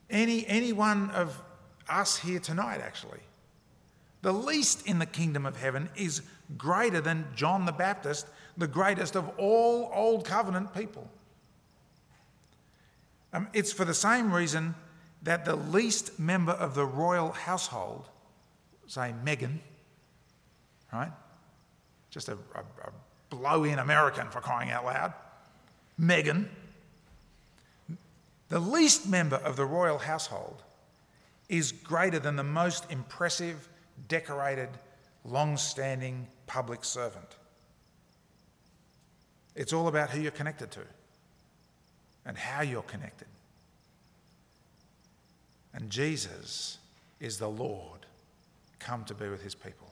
any, 0.10 0.45
any 0.47 0.71
one 0.71 1.10
of 1.12 1.41
us 1.89 2.17
here 2.17 2.39
tonight, 2.39 2.79
actually, 2.82 3.19
the 4.21 4.32
least 4.32 4.88
in 4.88 4.99
the 4.99 5.06
kingdom 5.06 5.45
of 5.45 5.58
heaven 5.58 5.89
is 5.95 6.21
greater 6.58 7.01
than 7.01 7.27
John 7.36 7.65
the 7.65 7.71
Baptist, 7.71 8.27
the 8.56 8.67
greatest 8.67 9.15
of 9.15 9.27
all 9.38 9.91
Old 9.93 10.23
Covenant 10.23 10.73
people. 10.73 11.10
Um, 13.34 13.47
it's 13.53 13.73
for 13.73 13.84
the 13.84 13.95
same 13.95 14.32
reason 14.32 14.75
that 15.23 15.45
the 15.45 15.55
least 15.55 16.19
member 16.19 16.51
of 16.51 16.75
the 16.75 16.86
royal 16.86 17.31
household, 17.31 18.09
say 18.88 19.13
Meghan, 19.25 19.59
right? 20.91 21.12
Just 22.09 22.29
a, 22.29 22.33
a, 22.33 22.59
a 22.59 22.91
blow 23.29 23.63
in 23.63 23.79
American 23.79 24.29
for 24.29 24.41
crying 24.41 24.69
out 24.69 24.86
loud. 24.86 25.13
Meghan, 25.99 26.47
the 28.49 28.59
least 28.59 29.07
member 29.07 29.38
of 29.38 29.55
the 29.55 29.65
royal 29.65 29.97
household 29.97 30.62
is 31.49 31.71
greater 31.71 32.19
than 32.19 32.36
the 32.36 32.43
most 32.43 32.91
impressive, 32.91 33.69
decorated, 34.07 34.69
long 35.23 35.57
standing 35.57 36.27
public 36.47 36.83
servant. 36.83 37.38
It's 39.55 39.71
all 39.71 39.88
about 39.88 40.09
who 40.09 40.21
you're 40.21 40.31
connected 40.31 40.71
to 40.71 40.81
and 42.25 42.38
how 42.38 42.62
you're 42.62 42.81
connected. 42.81 43.27
And 45.73 45.89
Jesus 45.89 46.77
is 47.19 47.38
the 47.38 47.49
Lord 47.49 48.05
come 48.79 49.03
to 49.05 49.13
be 49.13 49.29
with 49.29 49.41
his 49.41 49.55
people. 49.55 49.88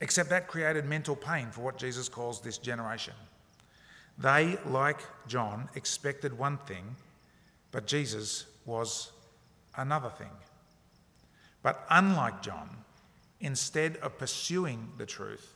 Except 0.00 0.28
that 0.30 0.48
created 0.48 0.84
mental 0.84 1.16
pain 1.16 1.48
for 1.50 1.62
what 1.62 1.78
Jesus 1.78 2.08
calls 2.08 2.40
this 2.40 2.58
generation. 2.58 3.14
They, 4.18 4.58
like 4.66 5.00
John, 5.26 5.68
expected 5.74 6.36
one 6.36 6.58
thing, 6.58 6.84
but 7.70 7.86
Jesus 7.86 8.46
was 8.66 9.12
another 9.76 10.10
thing. 10.10 10.30
But 11.62 11.86
unlike 11.90 12.42
John, 12.42 12.68
instead 13.40 13.96
of 13.98 14.18
pursuing 14.18 14.88
the 14.98 15.06
truth, 15.06 15.54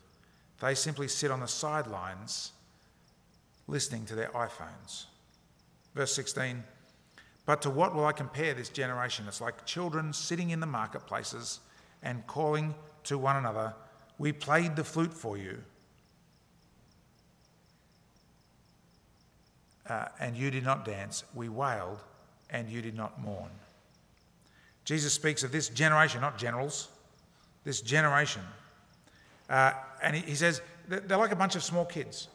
they 0.60 0.74
simply 0.74 1.08
sit 1.08 1.30
on 1.30 1.40
the 1.40 1.48
sidelines 1.48 2.52
listening 3.66 4.04
to 4.06 4.14
their 4.14 4.28
iPhones. 4.28 5.04
Verse 5.94 6.14
16 6.14 6.62
but 7.50 7.62
to 7.62 7.68
what 7.68 7.96
will 7.96 8.06
I 8.06 8.12
compare 8.12 8.54
this 8.54 8.68
generation? 8.68 9.24
It's 9.26 9.40
like 9.40 9.66
children 9.66 10.12
sitting 10.12 10.50
in 10.50 10.60
the 10.60 10.66
marketplaces 10.66 11.58
and 12.00 12.24
calling 12.28 12.76
to 13.02 13.18
one 13.18 13.34
another, 13.34 13.74
We 14.18 14.30
played 14.30 14.76
the 14.76 14.84
flute 14.84 15.12
for 15.12 15.36
you. 15.36 15.58
Uh, 19.88 20.04
and 20.20 20.36
you 20.36 20.52
did 20.52 20.62
not 20.62 20.84
dance. 20.84 21.24
We 21.34 21.48
wailed, 21.48 21.98
and 22.50 22.70
you 22.70 22.82
did 22.82 22.94
not 22.94 23.20
mourn. 23.20 23.50
Jesus 24.84 25.12
speaks 25.12 25.42
of 25.42 25.50
this 25.50 25.70
generation, 25.70 26.20
not 26.20 26.38
generals, 26.38 26.86
this 27.64 27.80
generation. 27.80 28.42
Uh, 29.48 29.72
and 30.04 30.14
he, 30.14 30.22
he, 30.22 30.34
says 30.36 30.62
they're 30.86 31.18
like 31.18 31.32
a 31.32 31.36
bunch 31.36 31.56
of 31.56 31.64
small 31.64 31.84
kids 31.84 32.28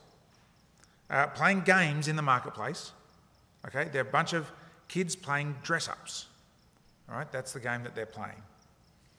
uh, 1.10 1.28
playing 1.28 1.62
games 1.62 2.10
in 2.10 2.18
the 2.18 2.22
marketplace. 2.22 2.92
Okay, 3.66 3.88
they're 3.94 4.02
a 4.02 4.06
bunch 4.06 4.34
of 4.34 4.52
kids 4.88 5.16
playing 5.16 5.56
dress 5.64 5.88
ups. 5.88 6.28
All 7.10 7.16
right, 7.16 7.32
that's 7.32 7.54
the 7.54 7.60
game 7.60 7.84
that 7.84 7.96
they're 7.96 8.06
playing. 8.06 8.42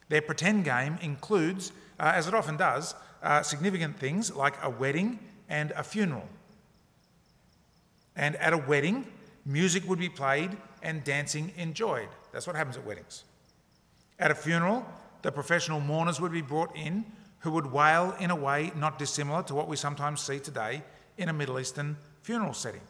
Their 0.08 0.22
pretend 0.22 0.64
game 0.64 0.98
includes, 1.02 1.72
uh, 1.98 2.12
as 2.14 2.26
it 2.26 2.34
often 2.34 2.56
does, 2.56 2.94
uh, 3.22 3.42
significant 3.42 3.98
things 3.98 4.34
like 4.34 4.54
a 4.62 4.70
wedding 4.70 5.18
and 5.48 5.72
a 5.72 5.82
funeral. 5.82 6.28
And 8.14 8.36
at 8.36 8.52
a 8.52 8.58
wedding, 8.58 9.06
music 9.44 9.88
would 9.88 9.98
be 9.98 10.08
played 10.08 10.56
and 10.82 11.02
dancing 11.04 11.52
enjoyed. 11.56 12.08
That's 12.32 12.46
what 12.46 12.56
happens 12.56 12.76
at 12.76 12.84
weddings. 12.84 13.24
At 14.18 14.30
a 14.30 14.34
funeral, 14.34 14.86
the 15.22 15.32
professional 15.32 15.80
mourners 15.80 16.20
would 16.20 16.32
be 16.32 16.42
brought 16.42 16.74
in 16.76 17.04
who 17.40 17.50
would 17.52 17.66
wail 17.66 18.14
in 18.18 18.30
a 18.30 18.36
way 18.36 18.72
not 18.74 18.98
dissimilar 18.98 19.42
to 19.44 19.54
what 19.54 19.68
we 19.68 19.76
sometimes 19.76 20.20
see 20.20 20.38
today 20.38 20.82
in 21.18 21.28
a 21.28 21.32
Middle 21.32 21.60
Eastern 21.60 21.96
funeral 22.22 22.54
setting. 22.54 22.80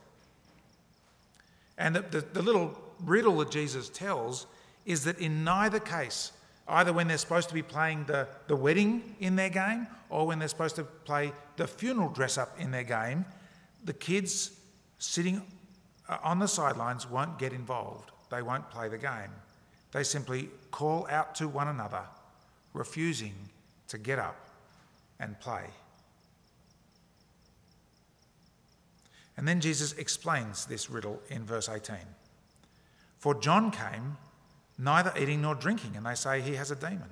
And 1.78 1.94
the, 1.96 2.02
the, 2.02 2.20
the 2.20 2.42
little 2.42 2.78
riddle 3.04 3.38
that 3.38 3.50
Jesus 3.50 3.88
tells 3.88 4.46
is 4.84 5.04
that 5.04 5.18
in 5.18 5.44
neither 5.44 5.80
case, 5.80 6.32
either 6.68 6.92
when 6.92 7.08
they're 7.08 7.18
supposed 7.18 7.48
to 7.48 7.54
be 7.54 7.62
playing 7.62 8.04
the, 8.04 8.28
the 8.46 8.56
wedding 8.56 9.16
in 9.20 9.36
their 9.36 9.50
game 9.50 9.86
or 10.08 10.26
when 10.26 10.38
they're 10.38 10.48
supposed 10.48 10.76
to 10.76 10.84
play 10.84 11.32
the 11.56 11.66
funeral 11.66 12.08
dress 12.08 12.38
up 12.38 12.58
in 12.58 12.70
their 12.70 12.84
game, 12.84 13.24
the 13.84 13.92
kids 13.92 14.52
sitting 14.98 15.42
uh, 16.08 16.18
on 16.22 16.38
the 16.38 16.48
sidelines 16.48 17.08
won't 17.08 17.38
get 17.38 17.52
involved. 17.52 18.10
They 18.30 18.42
won't 18.42 18.68
play 18.70 18.88
the 18.88 18.98
game. 18.98 19.30
They 19.92 20.02
simply 20.02 20.50
call 20.70 21.06
out 21.10 21.34
to 21.36 21.48
one 21.48 21.68
another, 21.68 22.02
refusing 22.72 23.34
to 23.88 23.98
get 23.98 24.18
up 24.18 24.36
and 25.20 25.38
play. 25.40 25.64
And 29.36 29.46
then 29.46 29.60
Jesus 29.60 29.92
explains 29.94 30.66
this 30.66 30.88
riddle 30.88 31.20
in 31.28 31.44
verse 31.44 31.68
18. 31.68 31.96
For 33.18 33.34
John 33.34 33.70
came 33.70 34.16
neither 34.78 35.12
eating 35.18 35.42
nor 35.42 35.54
drinking, 35.54 35.96
and 35.96 36.06
they 36.06 36.14
say 36.14 36.40
he 36.40 36.54
has 36.54 36.70
a 36.70 36.76
demon. 36.76 37.10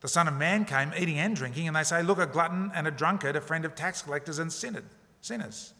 The 0.00 0.08
Son 0.08 0.28
of 0.28 0.34
Man 0.34 0.64
came 0.64 0.92
eating 0.98 1.18
and 1.18 1.34
drinking, 1.34 1.66
and 1.66 1.74
they 1.74 1.82
say, 1.82 2.02
Look, 2.02 2.18
a 2.18 2.26
glutton 2.26 2.70
and 2.74 2.86
a 2.86 2.90
drunkard, 2.90 3.36
a 3.36 3.40
friend 3.40 3.64
of 3.64 3.74
tax 3.74 4.02
collectors 4.02 4.38
and 4.38 4.52
sinners. 4.52 5.72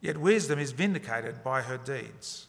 Yet 0.00 0.18
wisdom 0.18 0.58
is 0.58 0.72
vindicated 0.72 1.42
by 1.42 1.62
her 1.62 1.78
deeds. 1.78 2.46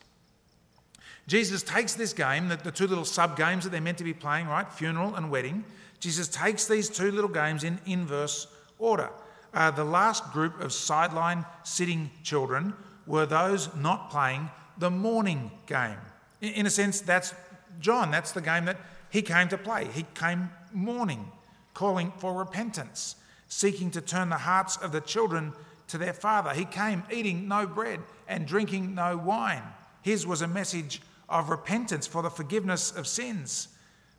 Jesus 1.27 1.63
takes 1.63 1.93
this 1.93 2.13
game, 2.13 2.49
the, 2.49 2.57
two 2.57 2.87
little 2.87 3.05
sub 3.05 3.37
games 3.37 3.63
that 3.63 3.69
they're 3.69 3.79
meant 3.79 3.99
to 3.99 4.03
be 4.03 4.13
playing, 4.13 4.47
right? 4.47 4.69
Funeral 4.69 5.15
and 5.15 5.31
wedding. 5.31 5.63
Jesus 5.99 6.27
takes 6.27 6.67
these 6.67 6.89
two 6.89 7.11
little 7.11 7.29
games 7.29 7.63
in 7.63 7.79
inverse 7.85 8.47
order. 8.79 9.09
Uh, 9.53 9.71
the 9.71 9.83
last 9.83 10.31
group 10.31 10.59
of 10.61 10.71
sideline 10.71 11.45
sitting 11.63 12.09
children 12.23 12.73
were 13.05 13.25
those 13.25 13.73
not 13.75 14.09
playing 14.09 14.49
the 14.77 14.89
mourning 14.89 15.51
game. 15.65 15.97
In, 16.39 16.53
in 16.53 16.65
a 16.65 16.69
sense, 16.69 17.01
that's 17.01 17.33
John. 17.79 18.11
That's 18.11 18.31
the 18.31 18.41
game 18.41 18.65
that 18.65 18.77
he 19.09 19.21
came 19.21 19.49
to 19.49 19.57
play. 19.57 19.87
He 19.93 20.05
came 20.15 20.49
mourning, 20.71 21.31
calling 21.73 22.11
for 22.17 22.33
repentance, 22.33 23.15
seeking 23.47 23.91
to 23.91 24.01
turn 24.01 24.29
the 24.29 24.37
hearts 24.37 24.77
of 24.77 24.91
the 24.91 25.01
children 25.01 25.53
to 25.89 25.97
their 25.97 26.13
father. 26.13 26.53
He 26.53 26.65
came 26.65 27.03
eating 27.11 27.47
no 27.47 27.67
bread 27.67 27.99
and 28.27 28.47
drinking 28.47 28.95
no 28.95 29.17
wine. 29.17 29.63
His 30.01 30.25
was 30.25 30.41
a 30.41 30.47
message 30.47 31.01
of 31.27 31.49
repentance 31.49 32.07
for 32.07 32.21
the 32.21 32.29
forgiveness 32.29 32.91
of 32.91 33.07
sins. 33.07 33.67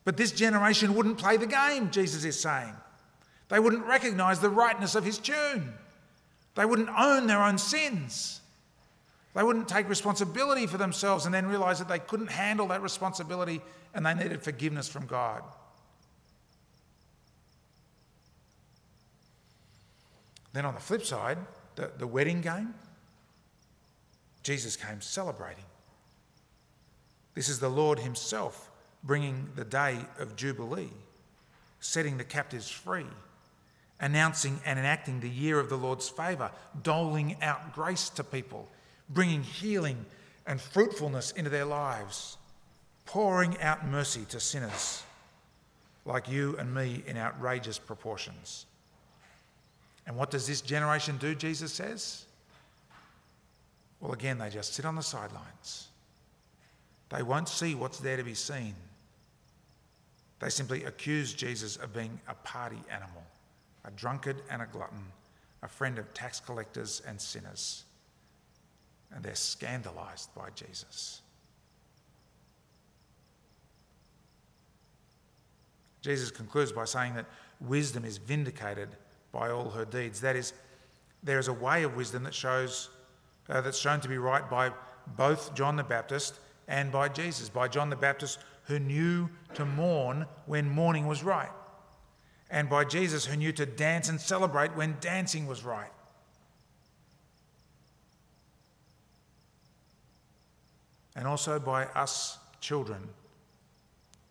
But 0.05 0.17
this 0.17 0.33
generation 0.33 0.95
wouldn't 0.95 1.19
play 1.19 1.37
the 1.37 1.47
game, 1.47 1.91
Jesus 1.91 2.25
is 2.25 2.39
saying. 2.39 2.75
They 3.53 3.61
wouldn't 3.61 3.85
recognize 3.85 4.41
the 4.41 4.49
rightness 4.49 4.95
of 4.95 5.05
his 5.05 5.19
tune. 5.19 5.75
They 6.55 6.65
wouldn't 6.65 6.89
own 6.89 7.27
their 7.27 7.43
own 7.43 7.59
sins. 7.59 8.41
They 9.35 9.43
wouldn't 9.43 9.69
take 9.69 9.91
responsibility 9.91 10.67
for 10.67 10.79
themselves 10.79 11.27
and 11.27 11.35
then 11.35 11.45
realize 11.45 11.79
that 11.79 11.87
they 11.87 11.99
couldn't 11.99 12.31
handle 12.31 12.69
that 12.69 12.81
responsibility 12.81 13.61
and 13.93 14.07
they 14.07 14.15
needed 14.15 14.43
forgiveness 14.43 14.89
from 14.89 15.05
God. 15.05 15.43
Then 20.55 20.65
on 20.65 20.73
the 20.73 20.81
flip 20.81 21.05
side, 21.05 21.37
the, 21.75 21.91
the 21.99 22.07
wedding 22.07 22.41
game, 22.41 22.73
Jesus 24.43 24.77
came 24.77 25.03
celebrating. 25.03 25.65
This 27.35 27.51
is 27.51 27.61
the 27.61 27.69
Lord 27.69 27.99
Himself 27.99 28.71
bringing 29.05 29.51
the 29.57 29.65
day 29.67 29.99
of 30.19 30.37
Jubilee, 30.37 30.89
setting 31.81 32.17
the 32.17 32.25
captives 32.25 32.71
free, 32.71 33.05
announcing 34.03 34.61
and 34.67 34.79
enacting 34.79 35.21
the 35.21 35.29
year 35.29 35.59
of 35.59 35.71
the 35.71 35.79
Lord's 35.79 36.09
favour, 36.09 36.51
doling 36.83 37.37
out 37.41 37.75
grace 37.75 38.11
to 38.11 38.25
people, 38.25 38.69
bringing 39.09 39.43
healing 39.43 40.05
and 40.47 40.61
fruitfulness 40.61 41.31
into 41.31 41.49
their 41.49 41.65
lives, 41.65 42.37
pouring 43.07 43.59
out 43.61 43.87
mercy 43.87 44.27
to 44.29 44.39
sinners 44.39 45.03
like 46.05 46.29
you 46.29 46.57
and 46.59 46.75
me 46.75 47.03
in 47.07 47.17
outrageous 47.17 47.79
proportions. 47.79 48.67
And 50.07 50.17
what 50.17 50.31
does 50.31 50.47
this 50.47 50.61
generation 50.61 51.17
do, 51.19 51.35
Jesus 51.35 51.73
says? 51.73 52.27
Well, 54.01 54.13
again, 54.13 54.39
they 54.39 54.51
just 54.51 54.75
sit 54.75 54.85
on 54.85 54.97
the 54.97 55.03
sidelines. 55.03 55.89
They 57.09 57.23
won't 57.23 57.49
see 57.49 57.77
what's 57.77 57.99
there 57.99 58.17
to 58.17 58.25
be 58.25 58.35
seen. 58.35 58.75
They 60.41 60.49
simply 60.49 60.83
accuse 60.85 61.33
Jesus 61.33 61.77
of 61.77 61.95
being 61.95 62.19
a 62.27 62.35
party 62.35 62.81
animal, 62.91 63.23
a 63.85 63.91
drunkard 63.91 64.43
and 64.51 64.63
a 64.63 64.67
glutton, 64.67 65.05
a 65.63 65.69
friend 65.69 65.99
of 65.99 66.13
tax 66.15 66.41
collectors 66.41 67.03
and 67.07 67.21
sinners. 67.21 67.85
And 69.15 69.23
they're 69.23 69.35
scandalized 69.35 70.35
by 70.35 70.49
Jesus. 70.55 71.21
Jesus 76.01 76.31
concludes 76.31 76.73
by 76.73 76.85
saying 76.85 77.15
that 77.15 77.27
wisdom 77.61 78.05
is 78.05 78.19
vindicated 78.19 78.89
by 79.31 79.51
all 79.51 79.71
her 79.71 79.85
deeds. 79.85 80.21
That 80.21 80.35
is, 80.35 80.53
there 81.23 81.39
is 81.39 81.49
a 81.49 81.53
way 81.53 81.85
of 81.85 81.97
wisdom 81.97 82.25
that 82.25 82.35
shows 82.35 82.91
uh, 83.49 83.61
that's 83.61 83.79
shown 83.79 84.01
to 84.01 84.09
be 84.09 84.19
right 84.19 84.49
by 84.49 84.71
both 85.17 85.55
John 85.55 85.77
the 85.77 85.85
Baptist 85.85 86.39
and 86.69 86.91
by 86.93 87.09
Jesus, 87.09 87.49
by 87.49 87.69
John 87.69 87.91
the 87.91 87.97
Baptist 87.97 88.39
who 88.65 88.79
knew 88.79 89.29
to 89.55 89.65
mourn 89.65 90.27
when 90.47 90.69
mourning 90.69 91.07
was 91.07 91.23
right, 91.23 91.51
and 92.53 92.69
by 92.69 92.85
Jesus, 92.85 93.25
who 93.25 93.35
knew 93.35 93.51
to 93.53 93.65
dance 93.65 94.11
and 94.11 94.21
celebrate 94.21 94.77
when 94.77 94.97
dancing 95.01 95.47
was 95.47 95.65
right. 95.65 95.91
And 101.17 101.27
also 101.27 101.59
by 101.59 101.87
us 101.87 102.39
children 102.61 103.09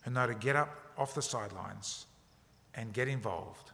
who 0.02 0.12
know 0.12 0.28
to 0.28 0.36
get 0.36 0.56
up 0.56 0.70
off 0.98 1.16
the 1.16 1.22
sidelines 1.22 2.06
and 2.76 2.94
get 2.94 3.08
involved 3.08 3.72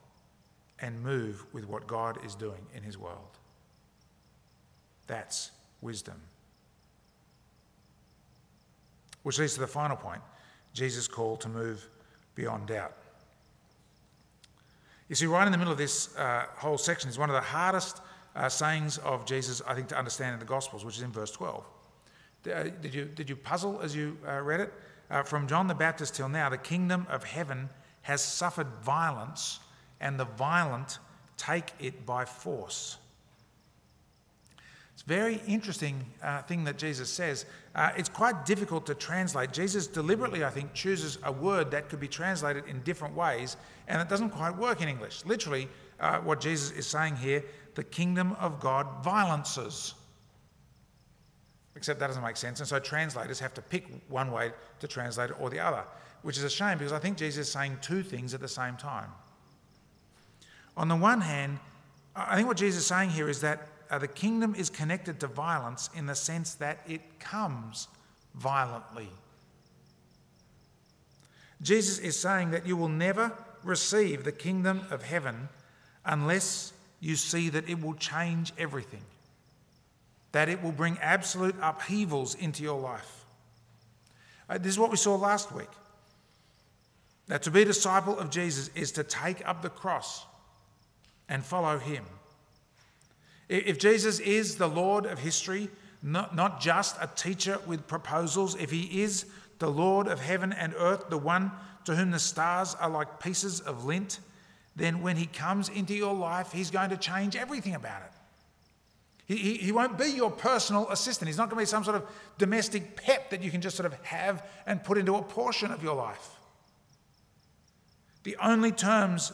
and 0.80 1.04
move 1.04 1.46
with 1.52 1.68
what 1.68 1.86
God 1.86 2.18
is 2.26 2.34
doing 2.34 2.66
in 2.74 2.84
His 2.84 2.98
world. 2.98 3.38
That's 5.08 5.52
wisdom. 5.82 6.22
Which 9.24 9.40
leads 9.40 9.56
to 9.56 9.60
the 9.60 9.68
final 9.68 9.98
point 9.98 10.22
Jesus' 10.74 11.08
call 11.08 11.36
to 11.38 11.50
move 11.50 11.90
beyond 12.34 12.68
doubt. 12.68 12.94
You 15.10 15.16
see, 15.16 15.26
right 15.26 15.46
in 15.46 15.52
the 15.52 15.58
middle 15.58 15.72
of 15.72 15.78
this 15.78 16.16
uh, 16.18 16.46
whole 16.56 16.78
section 16.78 17.10
is 17.10 17.18
one 17.18 17.30
of 17.30 17.36
the 17.36 17.42
hardest 17.42 18.02
uh, 18.36 18.50
sayings 18.50 18.98
of 19.00 19.26
Jesus, 19.26 19.62
I 19.66 19.74
think, 19.74 19.88
to 19.90 19.98
understand 19.98 20.34
in 20.34 20.40
the 20.40 20.46
Gospels, 20.46 20.84
which 20.84 20.98
is 20.98 21.02
in 21.02 21.12
verse 21.12 21.32
12. 21.32 21.64
Uh, 22.46 22.64
did, 22.82 22.94
you, 22.94 23.06
did 23.06 23.30
you 23.30 23.36
puzzle 23.36 23.80
as 23.82 23.96
you 23.96 24.18
uh, 24.28 24.40
read 24.42 24.60
it? 24.60 24.74
Uh, 25.10 25.24
from 25.24 25.48
John 25.48 25.68
the 25.68 25.74
Baptist 25.74 26.16
till 26.16 26.30
now, 26.30 26.50
the 26.50 26.58
kingdom 26.58 27.08
of 27.10 27.24
heaven 27.24 27.70
has 28.02 28.22
suffered 28.22 28.68
violence, 28.84 29.60
and 30.00 30.20
the 30.20 30.26
violent 30.26 31.00
take 31.38 31.72
it 31.80 32.06
by 32.06 32.26
force. 32.26 32.98
It's 34.98 35.04
a 35.04 35.10
very 35.10 35.40
interesting 35.48 36.04
uh, 36.24 36.42
thing 36.42 36.64
that 36.64 36.80
Jesus 36.80 37.08
says. 37.08 37.46
Uh, 37.76 37.92
it's 37.96 38.10
quite 38.10 38.48
difficult 38.48 38.88
to 38.88 38.96
translate. 38.96 39.54
Jesus 39.54 39.86
deliberately, 39.86 40.44
I 40.44 40.50
think, 40.50 40.74
chooses 40.74 41.20
a 41.24 41.32
word 41.32 41.70
that 41.70 41.88
could 41.88 42.00
be 42.00 42.08
translated 42.08 42.64
in 42.66 42.82
different 42.82 43.16
ways, 43.16 43.58
and 43.88 44.02
it 44.02 44.10
doesn't 44.10 44.32
quite 44.32 44.58
work 44.58 44.82
in 44.82 44.90
English. 44.90 45.24
Literally, 45.24 45.68
uh, 46.00 46.18
what 46.22 46.42
Jesus 46.42 46.72
is 46.72 46.88
saying 46.88 47.16
here 47.16 47.44
the 47.76 47.84
kingdom 47.84 48.36
of 48.40 48.60
God 48.60 48.88
violences. 49.04 49.94
Except 51.76 52.00
that 52.00 52.08
doesn't 52.08 52.24
make 52.24 52.38
sense, 52.38 52.60
and 52.60 52.68
so 52.68 52.80
translators 52.80 53.40
have 53.40 53.54
to 53.54 53.62
pick 53.62 53.86
one 54.10 54.32
way 54.32 54.52
to 54.80 54.88
translate 54.88 55.30
it 55.30 55.36
or 55.40 55.52
the 55.52 55.60
other, 55.60 55.84
which 56.24 56.40
is 56.40 56.44
a 56.44 56.50
shame 56.50 56.80
because 56.80 56.92
I 56.92 56.98
think 56.98 57.18
Jesus 57.18 57.46
is 57.46 57.54
saying 57.54 57.78
two 57.84 58.02
things 58.02 58.34
at 58.34 58.40
the 58.40 58.48
same 58.48 58.78
time. 58.78 59.12
On 60.76 60.88
the 60.88 60.96
one 60.96 61.22
hand, 61.22 61.60
I 62.16 62.36
think 62.36 62.48
what 62.48 62.58
Jesus 62.58 62.82
is 62.82 62.88
saying 62.88 63.12
here 63.12 63.30
is 63.30 63.42
that 63.42 63.68
uh, 63.90 63.98
the 63.98 64.08
kingdom 64.08 64.56
is 64.56 64.70
connected 64.70 65.20
to 65.20 65.28
violence 65.28 65.90
in 65.96 66.06
the 66.06 66.16
sense 66.16 66.56
that 66.56 66.80
it 66.88 67.20
comes 67.20 67.88
violently. 68.36 69.10
Jesus 71.62 72.00
is 72.00 72.18
saying 72.20 72.52
that 72.52 72.68
you 72.68 72.78
will 72.78 72.90
never 72.90 73.32
receive 73.64 74.24
the 74.24 74.32
kingdom 74.32 74.82
of 74.92 75.04
heaven 75.04 75.50
unless 76.06 76.74
you 77.00 77.16
see 77.16 77.50
that 77.50 77.68
it 77.70 77.82
will 77.82 77.96
change 77.96 78.54
everything, 78.58 79.04
that 80.32 80.50
it 80.50 80.62
will 80.64 80.72
bring 80.72 80.98
absolute 81.00 81.56
upheavals 81.62 82.36
into 82.36 82.64
your 82.64 82.80
life. 82.80 83.26
Uh, 84.50 84.58
this 84.58 84.74
is 84.74 84.80
what 84.80 84.92
we 84.92 84.98
saw 84.98 85.16
last 85.16 85.52
week. 85.52 85.70
That 87.28 87.44
to 87.44 87.52
be 87.52 87.64
a 87.64 87.66
disciple 87.66 88.18
of 88.18 88.30
Jesus 88.30 88.70
is 88.74 88.92
to 88.94 89.04
take 89.04 89.46
up 89.48 89.62
the 89.62 89.70
cross 89.70 90.26
and 91.28 91.44
follow 91.44 91.78
him. 91.78 92.06
If 93.50 93.80
Jesus 93.80 94.20
is 94.20 94.56
the 94.56 94.68
Lord 94.68 95.06
of 95.06 95.20
history, 95.20 95.70
not, 96.04 96.36
not 96.36 96.60
just 96.60 96.96
a 97.02 97.10
teacher 97.16 97.60
with 97.66 97.88
proposals, 97.88 98.56
if 98.56 98.72
he 98.72 99.02
is 99.02 99.26
the 99.60 99.70
Lord 99.70 100.08
of 100.08 100.20
heaven 100.20 100.54
and 100.54 100.74
earth, 100.78 101.10
the 101.10 101.18
one 101.18 101.52
to 101.86 101.96
whom 101.96 102.12
the 102.12 102.20
stars 102.20 102.76
are 102.76 102.90
like 102.90 103.20
pieces 103.20 103.62
of 103.62 103.86
lint, 103.86 104.20
then 104.76 105.02
when 105.02 105.16
he 105.16 105.26
comes 105.26 105.70
into 105.70 105.94
your 105.94 106.14
life, 106.14 106.52
he's 106.52 106.70
going 106.70 106.90
to 106.90 106.98
change 106.98 107.36
everything 107.36 107.74
about 107.74 108.02
it. 108.04 108.12
He, 109.26 109.36
he, 109.36 109.54
he, 109.56 109.72
won't 109.72 109.98
be 109.98 110.06
your 110.06 110.32
personal 110.32 110.90
assistant. 110.90 111.28
He's 111.28 111.38
not 111.38 111.50
going 111.50 111.58
to 111.58 111.62
be 111.64 111.70
some 111.70 111.84
sort 111.84 111.98
of 111.98 112.08
domestic 112.38 112.96
pet 112.96 113.30
that 113.32 113.44
you 113.44 113.52
can 113.52 113.60
just 113.60 113.76
sort 113.76 113.86
of 113.86 113.94
have 114.06 114.46
and 114.66 114.82
put 114.82 114.98
into 114.98 115.16
a 115.16 115.22
portion 115.22 115.72
of 115.72 115.84
your 115.84 115.96
life. 115.96 116.30
The 118.24 118.38
only 118.38 118.72
terms 118.72 119.34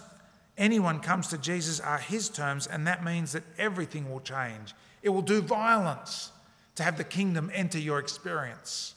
anyone 0.58 1.00
comes 1.00 1.28
to 1.30 1.38
Jesus 1.38 1.80
are 1.80 1.98
his 1.98 2.30
terms, 2.30 2.68
and 2.68 2.88
that 2.88 3.04
means 3.04 3.32
that 3.32 3.44
everything 3.58 4.12
will 4.12 4.22
change. 4.22 4.74
It 5.02 5.10
will 5.10 5.22
do 5.22 5.42
violence 5.42 6.32
to 6.76 6.84
have 6.84 6.98
the 6.98 7.04
kingdom 7.04 7.52
enter 7.54 7.80
your 7.80 8.00
experience. 8.00 8.96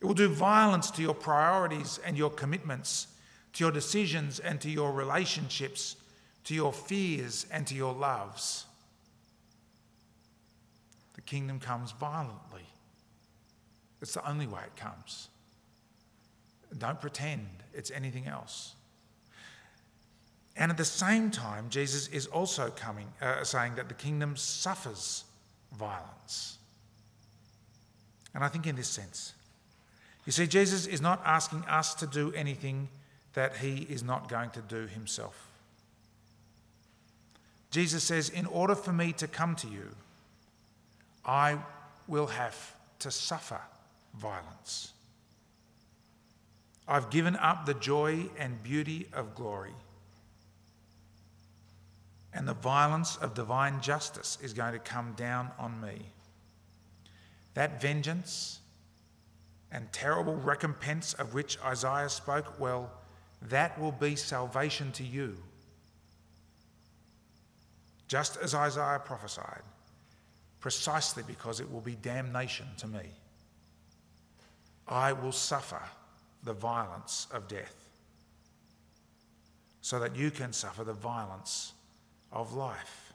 It 0.00 0.06
will 0.06 0.14
do 0.14 0.28
violence 0.28 0.90
to 0.92 1.02
your 1.02 1.14
priorities 1.14 2.00
and 2.04 2.16
your 2.16 2.30
commitments, 2.30 3.06
to 3.54 3.64
your 3.64 3.72
decisions 3.72 4.40
and 4.40 4.60
to 4.60 4.70
your 4.70 4.92
relationships, 4.92 5.96
to 6.44 6.54
your 6.54 6.72
fears 6.72 7.46
and 7.50 7.66
to 7.66 7.74
your 7.74 7.94
loves. 7.94 8.64
The 11.14 11.20
kingdom 11.20 11.60
comes 11.60 11.92
violently. 11.92 12.66
It's 14.00 14.14
the 14.14 14.28
only 14.28 14.46
way 14.46 14.62
it 14.66 14.76
comes. 14.76 15.28
Don't 16.76 17.00
pretend 17.00 17.46
it's 17.72 17.90
anything 17.90 18.26
else. 18.26 18.74
And 20.56 20.70
at 20.70 20.76
the 20.76 20.84
same 20.84 21.30
time, 21.30 21.70
Jesus 21.70 22.08
is 22.08 22.26
also 22.26 22.70
coming, 22.70 23.08
uh, 23.20 23.42
saying 23.44 23.76
that 23.76 23.88
the 23.88 23.94
kingdom 23.94 24.36
suffers 24.36 25.24
violence. 25.76 26.58
And 28.34 28.44
I 28.44 28.48
think 28.48 28.66
in 28.66 28.76
this 28.76 28.88
sense, 28.88 29.32
you 30.26 30.32
see, 30.32 30.46
Jesus 30.46 30.86
is 30.86 31.00
not 31.00 31.20
asking 31.24 31.64
us 31.64 31.94
to 31.94 32.06
do 32.06 32.32
anything 32.32 32.88
that 33.32 33.56
he 33.56 33.86
is 33.88 34.02
not 34.02 34.28
going 34.28 34.50
to 34.50 34.60
do 34.60 34.86
himself. 34.86 35.50
Jesus 37.70 38.04
says, 38.04 38.28
In 38.28 38.46
order 38.46 38.74
for 38.74 38.92
me 38.92 39.12
to 39.14 39.26
come 39.26 39.56
to 39.56 39.66
you, 39.66 39.88
I 41.24 41.58
will 42.06 42.26
have 42.26 42.74
to 43.00 43.10
suffer 43.10 43.60
violence. 44.14 44.92
I've 46.86 47.10
given 47.10 47.36
up 47.36 47.64
the 47.64 47.74
joy 47.74 48.26
and 48.38 48.62
beauty 48.62 49.08
of 49.12 49.34
glory. 49.34 49.72
And 52.34 52.48
the 52.48 52.54
violence 52.54 53.16
of 53.16 53.34
divine 53.34 53.80
justice 53.80 54.38
is 54.42 54.52
going 54.52 54.72
to 54.72 54.78
come 54.78 55.12
down 55.14 55.50
on 55.58 55.80
me. 55.80 56.00
That 57.54 57.80
vengeance 57.80 58.60
and 59.70 59.92
terrible 59.92 60.34
recompense 60.36 61.14
of 61.14 61.34
which 61.34 61.58
Isaiah 61.64 62.08
spoke, 62.08 62.58
well, 62.58 62.90
that 63.42 63.78
will 63.78 63.92
be 63.92 64.16
salvation 64.16 64.92
to 64.92 65.04
you. 65.04 65.36
Just 68.08 68.36
as 68.38 68.54
Isaiah 68.54 69.00
prophesied, 69.04 69.62
precisely 70.60 71.22
because 71.26 71.60
it 71.60 71.70
will 71.70 71.80
be 71.80 71.96
damnation 71.96 72.66
to 72.78 72.86
me. 72.86 73.10
I 74.86 75.12
will 75.12 75.32
suffer 75.32 75.80
the 76.44 76.52
violence 76.52 77.26
of 77.32 77.48
death 77.48 77.74
so 79.80 79.98
that 79.98 80.14
you 80.14 80.30
can 80.30 80.52
suffer 80.52 80.84
the 80.84 80.92
violence 80.92 81.72
of 82.32 82.54
life. 82.54 83.12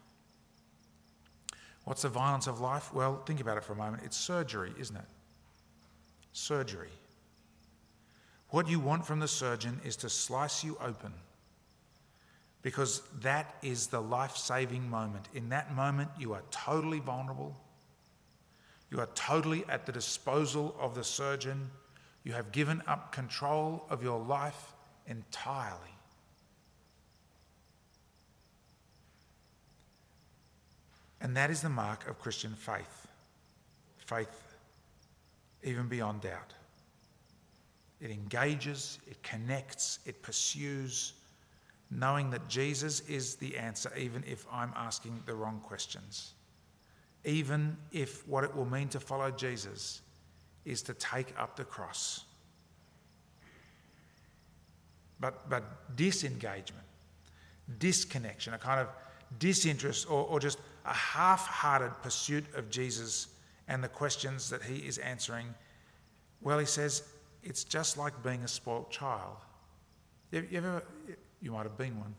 What's 1.85 2.01
the 2.01 2.09
violence 2.09 2.47
of 2.47 2.59
life? 2.59 2.93
Well, 2.93 3.21
think 3.25 3.39
about 3.39 3.57
it 3.57 3.63
for 3.63 3.73
a 3.73 3.77
moment. 3.77 4.03
It's 4.05 4.17
surgery, 4.17 4.73
isn't 4.77 4.95
it? 4.95 5.05
surgery. 6.37 6.91
What 8.49 8.69
you 8.69 8.79
want 8.79 9.05
from 9.05 9.19
the 9.19 9.27
surgeon 9.27 9.81
is 9.83 9.95
to 9.97 10.09
slice 10.09 10.63
you 10.63 10.77
open 10.79 11.11
because 12.61 13.01
that 13.21 13.55
is 13.61 13.87
the 13.87 14.01
life 14.01 14.37
saving 14.37 14.89
moment. 14.89 15.27
In 15.33 15.49
that 15.49 15.73
moment, 15.73 16.09
you 16.17 16.33
are 16.33 16.43
totally 16.51 16.99
vulnerable. 16.99 17.55
You 18.91 18.99
are 18.99 19.09
totally 19.15 19.65
at 19.67 19.85
the 19.85 19.91
disposal 19.91 20.75
of 20.79 20.95
the 20.95 21.03
surgeon. 21.03 21.69
You 22.23 22.33
have 22.33 22.51
given 22.51 22.81
up 22.87 23.11
control 23.11 23.85
of 23.89 24.03
your 24.03 24.19
life 24.19 24.73
entirely. 25.07 25.96
And 31.21 31.35
that 31.35 31.49
is 31.49 31.61
the 31.61 31.69
mark 31.69 32.07
of 32.07 32.19
Christian 32.19 32.53
faith 32.53 33.07
faith 33.97 34.55
even 35.63 35.87
beyond 35.87 36.21
doubt. 36.21 36.53
It 37.99 38.09
engages, 38.09 38.99
it 39.07 39.21
connects, 39.21 39.99
it 40.05 40.21
pursues, 40.21 41.13
knowing 41.89 42.29
that 42.29 42.47
Jesus 42.47 43.01
is 43.01 43.35
the 43.35 43.57
answer, 43.57 43.91
even 43.97 44.23
if 44.25 44.45
I'm 44.51 44.71
asking 44.75 45.21
the 45.25 45.33
wrong 45.33 45.59
questions. 45.63 46.33
Even 47.25 47.75
if 47.91 48.25
what 48.27 48.43
it 48.43 48.55
will 48.55 48.65
mean 48.65 48.87
to 48.89 48.99
follow 48.99 49.31
Jesus 49.31 50.01
is 50.63 50.81
to 50.83 50.93
take 50.93 51.33
up 51.37 51.55
the 51.55 51.63
cross. 51.63 52.25
But, 55.19 55.49
but 55.49 55.95
disengagement, 55.95 56.85
disconnection, 57.79 58.53
a 58.53 58.57
kind 58.57 58.79
of 58.79 58.87
disinterest, 59.39 60.09
or, 60.09 60.25
or 60.25 60.39
just 60.39 60.59
a 60.87 60.93
half 60.93 61.45
hearted 61.45 61.91
pursuit 62.01 62.45
of 62.55 62.69
Jesus 62.69 63.27
and 63.67 63.83
the 63.83 63.89
questions 63.89 64.49
that 64.49 64.63
he 64.63 64.77
is 64.77 64.97
answering, 64.97 65.53
well, 66.41 66.57
he 66.57 66.65
says, 66.65 67.03
it's 67.43 67.63
just 67.63 67.97
like 67.97 68.23
being 68.23 68.43
a 68.43 68.47
spoilt 68.47 68.89
child. 68.89 69.37
You 70.31 70.45
ever, 70.53 70.83
you 71.41 71.51
might 71.51 71.63
have 71.63 71.77
been 71.77 71.99
one. 71.99 72.15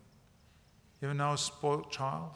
You 1.01 1.09
ever 1.09 1.17
know 1.17 1.33
a 1.33 1.39
spoilt 1.39 1.91
child? 1.91 2.31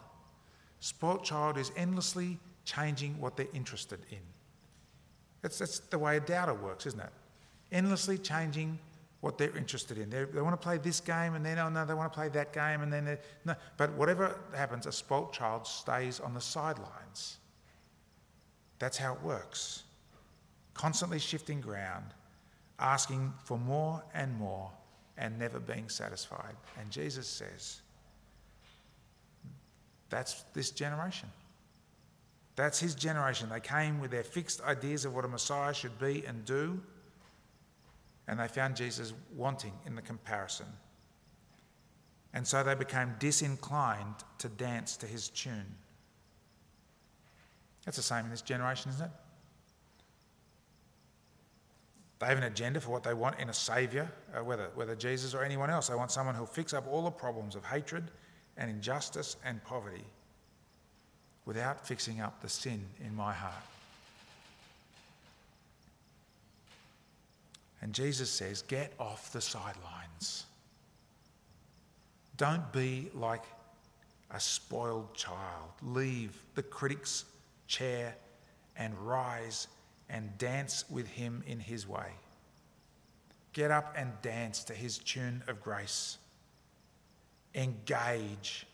Spoilt 0.79 1.23
child 1.23 1.57
is 1.57 1.71
endlessly 1.75 2.39
changing 2.65 3.19
what 3.19 3.37
they're 3.37 3.47
interested 3.53 3.99
in. 4.09 4.19
That's, 5.41 5.59
that's 5.59 5.79
the 5.79 5.99
way 5.99 6.17
a 6.17 6.19
doubter 6.19 6.53
works, 6.53 6.85
isn't 6.85 6.99
it? 6.99 7.09
Endlessly 7.71 8.17
changing 8.17 8.79
what 9.23 9.37
they're 9.37 9.55
interested 9.55 9.97
in. 9.97 10.09
They're, 10.09 10.25
they 10.25 10.41
want 10.41 10.59
to 10.59 10.61
play 10.61 10.77
this 10.77 10.99
game, 10.99 11.35
and 11.35 11.45
then, 11.45 11.57
oh 11.57 11.69
no, 11.69 11.85
they 11.85 11.93
want 11.93 12.11
to 12.11 12.13
play 12.15 12.27
that 12.27 12.51
game, 12.51 12.81
and 12.81 12.91
then, 12.91 13.17
no. 13.45 13.55
But 13.77 13.93
whatever 13.93 14.37
happens, 14.53 14.85
a 14.85 14.91
spoilt 14.91 15.31
child 15.31 15.65
stays 15.65 16.19
on 16.19 16.33
the 16.33 16.41
sidelines. 16.41 17.37
That's 18.79 18.97
how 18.97 19.13
it 19.13 19.23
works. 19.23 19.83
Constantly 20.73 21.19
shifting 21.19 21.61
ground, 21.61 22.07
asking 22.79 23.31
for 23.45 23.57
more 23.57 24.03
and 24.13 24.35
more, 24.37 24.69
and 25.17 25.39
never 25.39 25.57
being 25.57 25.87
satisfied. 25.87 26.57
And 26.77 26.91
Jesus 26.91 27.25
says, 27.25 27.79
that's 30.09 30.43
this 30.53 30.69
generation. 30.69 31.29
That's 32.57 32.77
his 32.77 32.93
generation. 32.93 33.47
They 33.47 33.61
came 33.61 34.01
with 34.01 34.11
their 34.11 34.23
fixed 34.23 34.59
ideas 34.63 35.05
of 35.05 35.15
what 35.15 35.23
a 35.23 35.29
Messiah 35.29 35.73
should 35.73 35.97
be 35.97 36.25
and 36.27 36.43
do, 36.43 36.81
and 38.27 38.39
they 38.39 38.47
found 38.47 38.75
Jesus 38.75 39.13
wanting 39.35 39.73
in 39.85 39.95
the 39.95 40.01
comparison. 40.01 40.65
And 42.33 42.47
so 42.47 42.63
they 42.63 42.75
became 42.75 43.13
disinclined 43.19 44.15
to 44.39 44.49
dance 44.49 44.97
to 44.97 45.05
his 45.05 45.29
tune. 45.29 45.75
That's 47.85 47.97
the 47.97 48.03
same 48.03 48.25
in 48.25 48.31
this 48.31 48.41
generation, 48.41 48.91
isn't 48.91 49.05
it? 49.05 49.11
They 52.19 52.27
have 52.27 52.37
an 52.37 52.45
agenda 52.45 52.79
for 52.79 52.91
what 52.91 53.03
they 53.03 53.13
want 53.13 53.39
in 53.39 53.49
a 53.49 53.53
saviour, 53.53 54.09
uh, 54.33 54.43
whether, 54.43 54.69
whether 54.75 54.95
Jesus 54.95 55.33
or 55.33 55.43
anyone 55.43 55.69
else. 55.69 55.89
They 55.89 55.95
want 55.95 56.09
someone 56.09 56.35
who'll 56.35 56.45
fix 56.45 56.73
up 56.73 56.87
all 56.89 57.03
the 57.03 57.11
problems 57.11 57.55
of 57.55 57.65
hatred 57.65 58.09
and 58.55 58.71
injustice 58.71 59.35
and 59.43 59.61
poverty 59.65 60.05
without 61.45 61.85
fixing 61.85 62.21
up 62.21 62.41
the 62.41 62.47
sin 62.47 62.85
in 63.05 63.13
my 63.13 63.33
heart. 63.33 63.65
And 67.83 67.91
Jesus 67.91 68.29
says, 68.29 68.61
Get 68.61 68.93
off 68.97 69.33
the 69.33 69.41
sidelines. 69.41 70.45
Don't 72.37 72.71
be 72.71 73.09
like 73.13 73.43
a 74.31 74.39
spoiled 74.39 75.13
child. 75.13 75.69
Leave 75.81 76.33
the 76.55 76.63
critics 76.63 77.25
chair 77.67 78.15
and 78.77 78.97
rise 78.99 79.67
and 80.09 80.35
dance 80.37 80.85
with 80.89 81.07
him 81.07 81.43
in 81.45 81.59
his 81.59 81.85
way. 81.85 82.07
Get 83.51 83.69
up 83.69 83.93
and 83.97 84.13
dance 84.21 84.63
to 84.63 84.73
his 84.73 84.97
tune 84.97 85.43
of 85.49 85.61
grace. 85.61 86.19
Engage. 87.53 88.65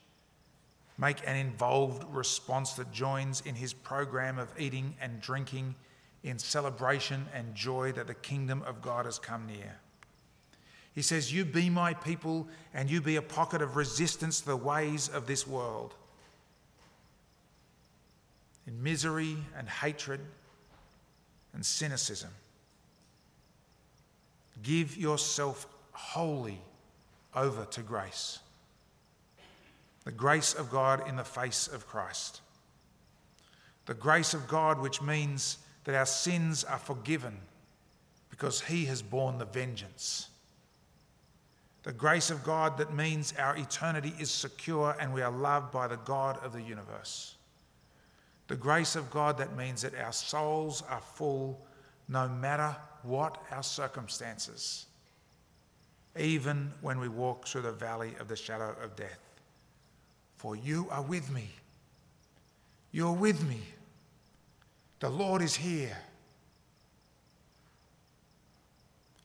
Make 0.99 1.17
an 1.25 1.35
involved 1.35 2.03
response 2.13 2.73
that 2.73 2.91
joins 2.91 3.41
in 3.41 3.55
his 3.55 3.73
program 3.73 4.37
of 4.37 4.49
eating 4.59 4.95
and 5.01 5.19
drinking 5.19 5.73
in 6.23 6.37
celebration 6.37 7.27
and 7.33 7.55
joy 7.55 7.91
that 7.93 8.07
the 8.07 8.13
kingdom 8.13 8.61
of 8.63 8.81
God 8.81 9.05
has 9.05 9.19
come 9.19 9.47
near. 9.47 9.79
He 10.93 11.01
says, 11.01 11.33
You 11.33 11.45
be 11.45 11.69
my 11.69 11.93
people, 11.93 12.47
and 12.73 12.89
you 12.89 13.01
be 13.01 13.15
a 13.15 13.21
pocket 13.21 13.61
of 13.61 13.75
resistance 13.75 14.41
to 14.41 14.47
the 14.47 14.57
ways 14.57 15.07
of 15.07 15.27
this 15.27 15.47
world. 15.47 15.95
In 18.67 18.83
misery 18.83 19.37
and 19.57 19.69
hatred 19.69 20.19
and 21.53 21.65
cynicism. 21.65 22.31
Give 24.61 24.97
yourself 24.97 25.67
wholly 25.93 26.61
over 27.35 27.65
to 27.65 27.81
grace. 27.81 28.39
The 30.03 30.11
grace 30.11 30.53
of 30.53 30.69
God 30.69 31.07
in 31.07 31.15
the 31.15 31.23
face 31.23 31.67
of 31.67 31.87
Christ. 31.87 32.41
The 33.85 33.93
grace 33.93 34.33
of 34.33 34.47
God, 34.47 34.79
which 34.79 35.01
means 35.01 35.57
that 35.83 35.95
our 35.95 36.05
sins 36.05 36.63
are 36.63 36.77
forgiven 36.77 37.37
because 38.29 38.61
He 38.61 38.85
has 38.85 39.01
borne 39.01 39.37
the 39.37 39.45
vengeance. 39.45 40.29
The 41.83 41.93
grace 41.93 42.29
of 42.29 42.43
God 42.43 42.77
that 42.77 42.93
means 42.93 43.33
our 43.39 43.55
eternity 43.57 44.13
is 44.19 44.29
secure 44.29 44.95
and 44.99 45.13
we 45.13 45.21
are 45.21 45.31
loved 45.31 45.71
by 45.71 45.87
the 45.87 45.97
God 45.97 46.37
of 46.43 46.53
the 46.53 46.61
universe. 46.61 47.35
The 48.47 48.55
grace 48.55 48.95
of 48.95 49.09
God 49.09 49.37
that 49.37 49.55
means 49.55 49.83
that 49.83 49.95
our 49.95 50.11
souls 50.11 50.83
are 50.89 51.01
full 51.01 51.59
no 52.07 52.27
matter 52.27 52.75
what 53.03 53.41
our 53.51 53.63
circumstances, 53.63 54.87
even 56.17 56.71
when 56.81 56.99
we 56.99 57.07
walk 57.07 57.47
through 57.47 57.61
the 57.61 57.71
valley 57.71 58.13
of 58.19 58.27
the 58.27 58.35
shadow 58.35 58.75
of 58.83 58.95
death. 58.95 59.19
For 60.37 60.55
you 60.55 60.87
are 60.89 61.03
with 61.03 61.31
me. 61.31 61.49
You're 62.91 63.13
with 63.13 63.47
me. 63.47 63.61
The 64.99 65.09
Lord 65.09 65.41
is 65.41 65.55
here. 65.55 65.97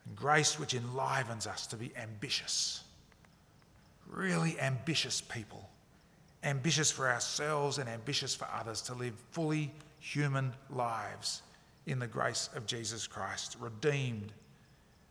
And 0.06 0.16
grace 0.16 0.58
which 0.58 0.74
enlivens 0.74 1.46
us 1.46 1.66
to 1.68 1.76
be 1.76 1.92
ambitious, 1.96 2.84
really 4.08 4.58
ambitious 4.60 5.20
people, 5.20 5.68
ambitious 6.44 6.90
for 6.90 7.08
ourselves 7.10 7.78
and 7.78 7.88
ambitious 7.88 8.34
for 8.34 8.46
others 8.54 8.82
to 8.82 8.94
live 8.94 9.14
fully 9.30 9.72
human 9.98 10.52
lives 10.70 11.42
in 11.86 11.98
the 11.98 12.06
grace 12.06 12.50
of 12.54 12.66
Jesus 12.66 13.06
Christ, 13.06 13.56
redeemed 13.58 14.32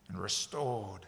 and 0.08 0.18
restored. 0.18 1.06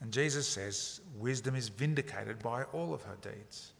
And 0.00 0.12
Jesus 0.12 0.46
says, 0.46 1.00
wisdom 1.18 1.54
is 1.54 1.68
vindicated 1.68 2.38
by 2.40 2.64
all 2.64 2.94
of 2.94 3.02
her 3.02 3.16
deeds. 3.20 3.72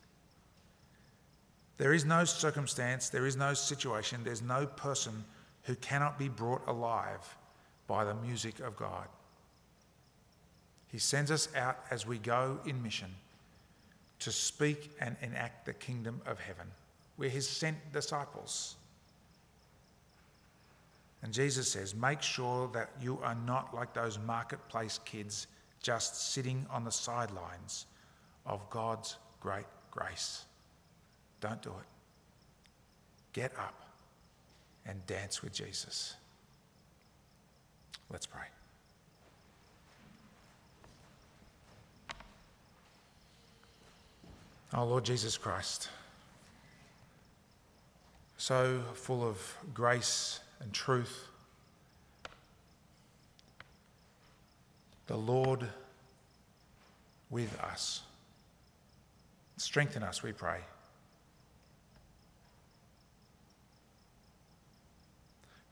There 1.78 1.92
is 1.92 2.04
no 2.04 2.24
circumstance, 2.24 3.08
there 3.08 3.26
is 3.26 3.36
no 3.36 3.54
situation, 3.54 4.22
there's 4.24 4.42
no 4.42 4.66
person 4.66 5.24
who 5.62 5.76
cannot 5.76 6.18
be 6.18 6.28
brought 6.28 6.66
alive 6.66 7.36
by 7.86 8.04
the 8.04 8.14
music 8.14 8.60
of 8.60 8.76
God. 8.76 9.06
He 10.88 10.98
sends 10.98 11.30
us 11.30 11.48
out 11.54 11.78
as 11.90 12.06
we 12.06 12.18
go 12.18 12.58
in 12.66 12.82
mission 12.82 13.14
to 14.20 14.32
speak 14.32 14.90
and 15.00 15.16
enact 15.22 15.66
the 15.66 15.72
kingdom 15.72 16.20
of 16.26 16.40
heaven. 16.40 16.66
We're 17.16 17.30
his 17.30 17.48
sent 17.48 17.76
disciples. 17.92 18.76
And 21.22 21.32
Jesus 21.32 21.70
says, 21.70 21.94
make 21.94 22.22
sure 22.22 22.68
that 22.72 22.90
you 23.00 23.18
are 23.22 23.34
not 23.34 23.74
like 23.74 23.92
those 23.92 24.18
marketplace 24.18 24.98
kids 25.04 25.46
just 25.82 26.32
sitting 26.32 26.66
on 26.70 26.84
the 26.84 26.90
sidelines 26.90 27.86
of 28.46 28.68
God's 28.70 29.16
great 29.40 29.66
grace. 29.90 30.44
Don't 31.40 31.62
do 31.62 31.70
it. 31.70 31.86
Get 33.32 33.52
up 33.58 33.74
and 34.86 35.04
dance 35.06 35.42
with 35.42 35.52
Jesus. 35.52 36.16
Let's 38.10 38.26
pray. 38.26 38.46
Oh 44.74 44.84
Lord 44.84 45.04
Jesus 45.04 45.38
Christ, 45.38 45.88
so 48.36 48.82
full 48.94 49.26
of 49.26 49.56
grace 49.72 50.40
and 50.60 50.72
truth. 50.72 51.26
The 55.06 55.16
Lord 55.16 55.66
with 57.30 57.58
us. 57.60 58.02
Strengthen 59.56 60.02
us, 60.02 60.22
we 60.22 60.32
pray. 60.32 60.60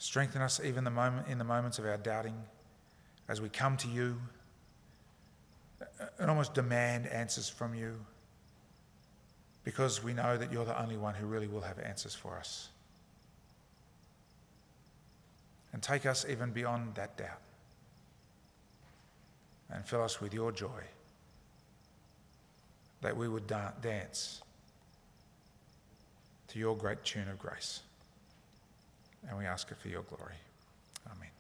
Strengthen 0.07 0.41
us 0.41 0.61
even 0.63 0.85
the 0.85 0.91
moment, 0.91 1.27
in 1.27 1.37
the 1.37 1.43
moments 1.43 1.81
of 1.81 1.85
our 1.85 1.97
doubting 1.97 2.41
as 3.27 3.41
we 3.41 3.49
come 3.49 3.77
to 3.77 3.89
you 3.89 4.17
and 6.21 6.31
almost 6.31 6.55
demand 6.55 7.09
answers 7.09 7.49
from 7.49 7.75
you 7.75 7.99
because 9.65 10.05
we 10.05 10.13
know 10.13 10.37
that 10.37 10.53
you're 10.53 10.65
the 10.65 10.81
only 10.81 10.97
one 10.97 11.13
who 11.13 11.27
really 11.27 11.49
will 11.49 11.61
have 11.61 11.81
answers 11.81 12.15
for 12.15 12.39
us. 12.39 12.69
And 15.73 15.83
take 15.83 16.07
us 16.07 16.25
even 16.29 16.53
beyond 16.53 16.95
that 16.95 17.17
doubt 17.17 17.43
and 19.71 19.85
fill 19.85 20.05
us 20.05 20.21
with 20.21 20.33
your 20.33 20.53
joy 20.53 20.85
that 23.01 23.17
we 23.17 23.27
would 23.27 23.49
da- 23.49 23.73
dance 23.83 24.41
to 26.47 26.61
your 26.61 26.77
great 26.77 27.03
tune 27.03 27.29
of 27.29 27.41
grace. 27.41 27.81
And 29.29 29.39
we 29.39 29.45
ask 29.45 29.71
it 29.71 29.77
for 29.79 29.89
your 29.89 30.03
glory. 30.03 30.35
Amen. 31.07 31.36